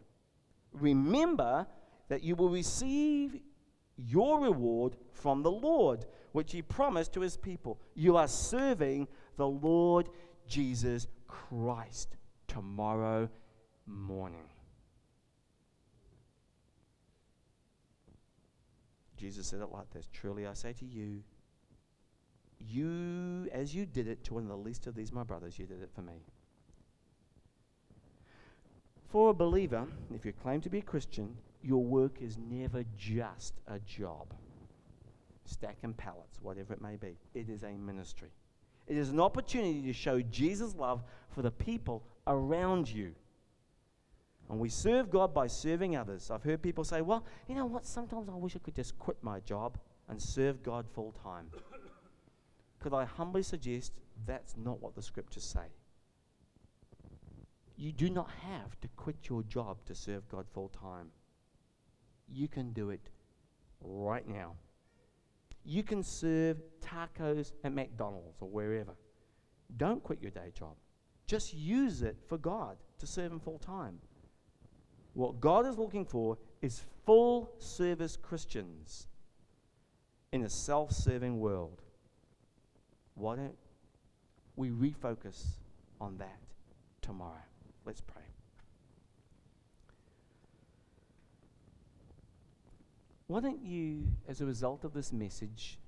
Remember 0.72 1.66
that 2.08 2.22
you 2.22 2.36
will 2.36 2.50
receive 2.50 3.40
your 3.96 4.40
reward 4.40 4.96
from 5.12 5.42
the 5.42 5.50
Lord, 5.50 6.06
which 6.32 6.52
He 6.52 6.62
promised 6.62 7.12
to 7.14 7.20
His 7.20 7.36
people. 7.36 7.80
You 7.94 8.16
are 8.16 8.28
serving 8.28 9.08
the 9.36 9.48
Lord 9.48 10.08
Jesus 10.46 11.06
Christ 11.28 12.16
tomorrow 12.48 13.28
morning. 13.86 14.48
Jesus 19.16 19.46
said 19.46 19.60
it 19.60 19.72
like 19.72 19.90
this 19.90 20.08
Truly 20.12 20.46
I 20.46 20.54
say 20.54 20.72
to 20.74 20.84
you, 20.84 21.22
you, 22.58 23.48
as 23.52 23.74
you 23.74 23.86
did 23.86 24.08
it 24.08 24.24
to 24.24 24.34
one 24.34 24.44
of 24.44 24.48
the 24.48 24.56
least 24.56 24.86
of 24.86 24.94
these, 24.94 25.12
my 25.12 25.22
brothers, 25.22 25.58
you 25.58 25.66
did 25.66 25.82
it 25.82 25.90
for 25.94 26.02
me. 26.02 26.24
For 29.08 29.30
a 29.30 29.34
believer, 29.34 29.86
if 30.14 30.24
you 30.24 30.32
claim 30.32 30.60
to 30.62 30.70
be 30.70 30.78
a 30.78 30.82
Christian, 30.82 31.36
your 31.64 31.82
work 31.82 32.20
is 32.20 32.36
never 32.36 32.84
just 32.96 33.54
a 33.66 33.78
job. 33.80 34.34
stacking 35.46 35.92
pallets, 35.92 36.40
whatever 36.40 36.72
it 36.72 36.80
may 36.80 36.96
be. 36.96 37.18
It 37.34 37.50
is 37.50 37.64
a 37.64 37.72
ministry. 37.72 38.30
It 38.86 38.96
is 38.96 39.10
an 39.10 39.20
opportunity 39.20 39.82
to 39.82 39.92
show 39.92 40.22
Jesus' 40.22 40.74
love 40.74 41.04
for 41.28 41.42
the 41.42 41.50
people 41.50 42.02
around 42.26 42.88
you. 42.88 43.14
And 44.48 44.58
we 44.58 44.70
serve 44.70 45.10
God 45.10 45.34
by 45.34 45.46
serving 45.46 45.96
others. 45.96 46.30
I've 46.30 46.42
heard 46.42 46.62
people 46.62 46.82
say, 46.82 47.02
well, 47.02 47.24
you 47.46 47.54
know 47.54 47.66
what? 47.66 47.84
Sometimes 47.86 48.28
I 48.28 48.34
wish 48.34 48.56
I 48.56 48.58
could 48.58 48.74
just 48.74 48.98
quit 48.98 49.18
my 49.22 49.40
job 49.40 49.78
and 50.08 50.20
serve 50.20 50.62
God 50.62 50.86
full 50.94 51.14
time. 51.22 51.50
Could 52.80 52.94
I 52.94 53.04
humbly 53.04 53.42
suggest 53.42 53.92
that's 54.26 54.54
not 54.56 54.82
what 54.82 54.94
the 54.94 55.02
scriptures 55.02 55.44
say? 55.44 55.68
You 57.76 57.92
do 57.92 58.10
not 58.10 58.30
have 58.42 58.78
to 58.80 58.88
quit 58.96 59.16
your 59.28 59.42
job 59.42 59.78
to 59.86 59.94
serve 59.94 60.28
God 60.28 60.46
full 60.52 60.68
time. 60.68 61.10
You 62.28 62.48
can 62.48 62.72
do 62.72 62.90
it 62.90 63.10
right 63.80 64.26
now. 64.26 64.54
You 65.64 65.82
can 65.82 66.02
serve 66.02 66.58
tacos 66.80 67.52
at 67.62 67.72
McDonald's 67.72 68.40
or 68.40 68.48
wherever. 68.48 68.94
Don't 69.76 70.02
quit 70.02 70.20
your 70.20 70.30
day 70.30 70.52
job. 70.56 70.76
Just 71.26 71.54
use 71.54 72.02
it 72.02 72.16
for 72.28 72.36
God 72.36 72.76
to 72.98 73.06
serve 73.06 73.32
Him 73.32 73.40
full 73.40 73.58
time. 73.58 73.98
What 75.14 75.40
God 75.40 75.66
is 75.66 75.78
looking 75.78 76.04
for 76.04 76.36
is 76.60 76.82
full 77.06 77.52
service 77.58 78.16
Christians 78.16 79.06
in 80.32 80.42
a 80.42 80.50
self 80.50 80.92
serving 80.92 81.38
world. 81.38 81.82
Why 83.14 83.36
don't 83.36 83.56
we 84.56 84.70
refocus 84.70 85.44
on 86.00 86.18
that 86.18 86.40
tomorrow? 87.00 87.44
Let's 87.86 88.00
pray. 88.00 88.23
Why 93.34 93.40
don't 93.40 93.64
you, 93.64 94.06
as 94.28 94.40
a 94.40 94.46
result 94.46 94.84
of 94.84 94.92
this 94.92 95.12
message, 95.12 95.80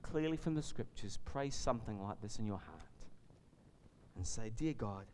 clearly 0.00 0.38
from 0.38 0.54
the 0.54 0.62
scriptures, 0.62 1.18
pray 1.26 1.50
something 1.50 2.02
like 2.02 2.18
this 2.22 2.38
in 2.38 2.46
your 2.46 2.56
heart 2.56 3.04
and 4.16 4.26
say, 4.26 4.50
Dear 4.56 4.72
God, 4.72 5.04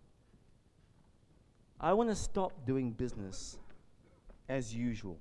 I 1.81 1.93
want 1.95 2.09
to 2.09 2.15
stop 2.15 2.65
doing 2.65 2.93
business 2.93 3.59
as 4.49 4.73
usual. 4.73 5.19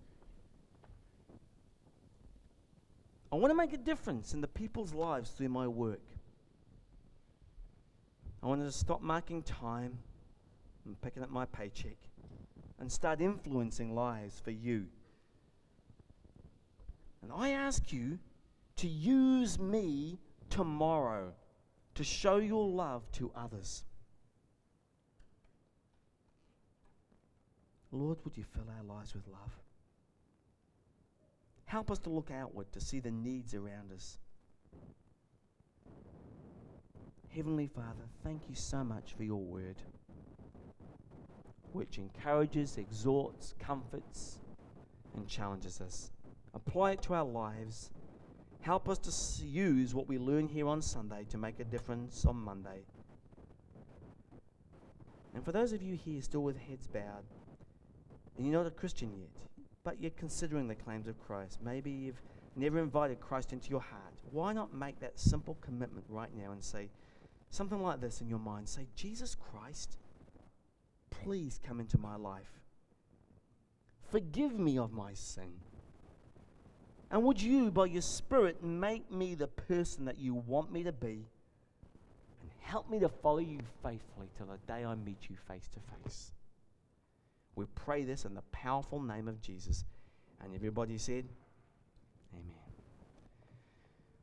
I 3.32 3.38
want 3.38 3.50
to 3.50 3.58
make 3.58 3.74
a 3.74 3.78
difference 3.78 4.36
in 4.36 4.42
the 4.42 4.48
people's 4.48 4.94
lives 4.94 5.32
through 5.32 5.50
my 5.50 5.68
work. 5.68 6.06
I 8.44 8.46
want 8.46 8.62
to 8.62 8.72
stop 8.72 9.02
marking 9.02 9.42
time 9.42 9.98
and 10.86 11.02
picking 11.02 11.24
up 11.24 11.32
my 11.32 11.46
paycheck 11.46 11.98
and 12.80 12.92
start 12.92 13.22
influencing 13.22 13.96
lives 13.96 14.40
for 14.40 14.52
you. 14.52 14.86
And 17.22 17.32
I 17.34 17.52
ask 17.52 17.92
you 17.92 18.20
to 18.78 18.88
use 18.88 19.60
me 19.60 20.20
tomorrow 20.50 21.34
to 21.96 22.04
show 22.04 22.38
your 22.38 22.68
love 22.68 23.12
to 23.14 23.32
others. 23.36 23.84
Lord, 27.92 28.20
would 28.24 28.38
you 28.38 28.44
fill 28.44 28.68
our 28.78 28.84
lives 28.84 29.14
with 29.14 29.28
love? 29.28 29.60
Help 31.66 31.92
us 31.92 32.00
to 32.00 32.10
look 32.10 32.32
outward 32.32 32.72
to 32.72 32.80
see 32.80 33.00
the 33.00 33.12
needs 33.12 33.54
around 33.54 33.92
us. 33.94 34.18
Heavenly 37.36 37.68
Father, 37.68 38.08
thank 38.24 38.50
you 38.50 38.56
so 38.56 38.84
much 38.84 39.14
for 39.16 39.24
your 39.24 39.44
word, 39.44 39.76
which 41.74 41.98
encourages, 41.98 42.78
exhorts, 42.78 43.54
comforts, 43.60 44.40
and 45.16 45.28
challenges 45.28 45.80
us. 45.80 46.12
Apply 46.54 46.92
it 46.92 47.02
to 47.04 47.14
our 47.14 47.26
lives. 47.26 47.92
Help 48.62 48.90
us 48.90 48.98
to 49.00 49.46
use 49.46 49.94
what 49.94 50.08
we 50.08 50.18
learn 50.18 50.48
here 50.48 50.68
on 50.68 50.82
Sunday 50.82 51.26
to 51.30 51.38
make 51.38 51.60
a 51.60 51.64
difference 51.64 52.26
on 52.26 52.36
Monday. 52.36 52.84
And 55.34 55.46
for 55.46 55.52
those 55.52 55.74
of 55.74 55.82
you 55.82 55.96
here 55.96 56.22
still 56.22 56.44
with 56.44 56.58
heads 56.58 56.88
bowed, 56.88 57.24
and 58.38 58.46
you're 58.46 58.58
not 58.58 58.68
a 58.68 58.72
Christian 58.72 59.14
yet, 59.18 59.66
but 59.84 60.02
you're 60.02 60.12
considering 60.12 60.68
the 60.68 60.76
claims 60.76 61.08
of 61.08 61.20
Christ, 61.20 61.60
maybe 61.64 61.92
you've 61.92 62.22
never 62.56 62.80
invited 62.80 63.20
Christ 63.20 63.54
into 63.54 63.70
your 63.70 63.82
heart, 63.82 64.22
why 64.32 64.54
not 64.54 64.74
make 64.74 65.00
that 65.00 65.20
simple 65.20 65.58
commitment 65.62 66.06
right 66.10 66.36
now 66.36 66.52
and 66.52 66.64
say, 66.64 66.90
Something 67.52 67.82
like 67.82 68.00
this 68.00 68.22
in 68.22 68.30
your 68.30 68.40
mind. 68.40 68.70
Say, 68.70 68.88
Jesus 68.96 69.36
Christ, 69.36 69.98
please 71.10 71.60
come 71.66 71.80
into 71.80 71.98
my 71.98 72.16
life. 72.16 72.62
Forgive 74.12 74.60
me 74.60 74.78
of 74.78 74.92
my 74.92 75.14
sin. 75.14 75.54
And 77.12 77.24
would 77.24 77.42
you, 77.42 77.72
by 77.72 77.86
your 77.86 78.02
Spirit, 78.02 78.64
make 78.64 79.12
me 79.12 79.34
the 79.36 79.48
person 79.48 80.06
that 80.06 80.20
you 80.20 80.36
want 80.36 80.72
me 80.72 80.84
to 80.84 80.92
be? 80.92 81.26
And 82.42 82.52
help 82.60 82.90
me 82.90 83.00
to 83.00 83.10
follow 83.10 83.40
you 83.40 83.60
faithfully 83.84 84.28
till 84.38 84.48
the 84.48 84.58
day 84.72 84.86
I 84.86 84.94
meet 84.96 85.30
you 85.30 85.36
face 85.48 85.68
to 85.70 85.80
face. 86.04 86.32
We 87.56 87.66
pray 87.76 88.04
this 88.04 88.26
in 88.26 88.36
the 88.36 88.44
powerful 88.52 89.02
name 89.02 89.28
of 89.28 89.42
Jesus. 89.42 89.86
And 90.42 90.54
everybody 90.54 90.98
said. 90.98 91.26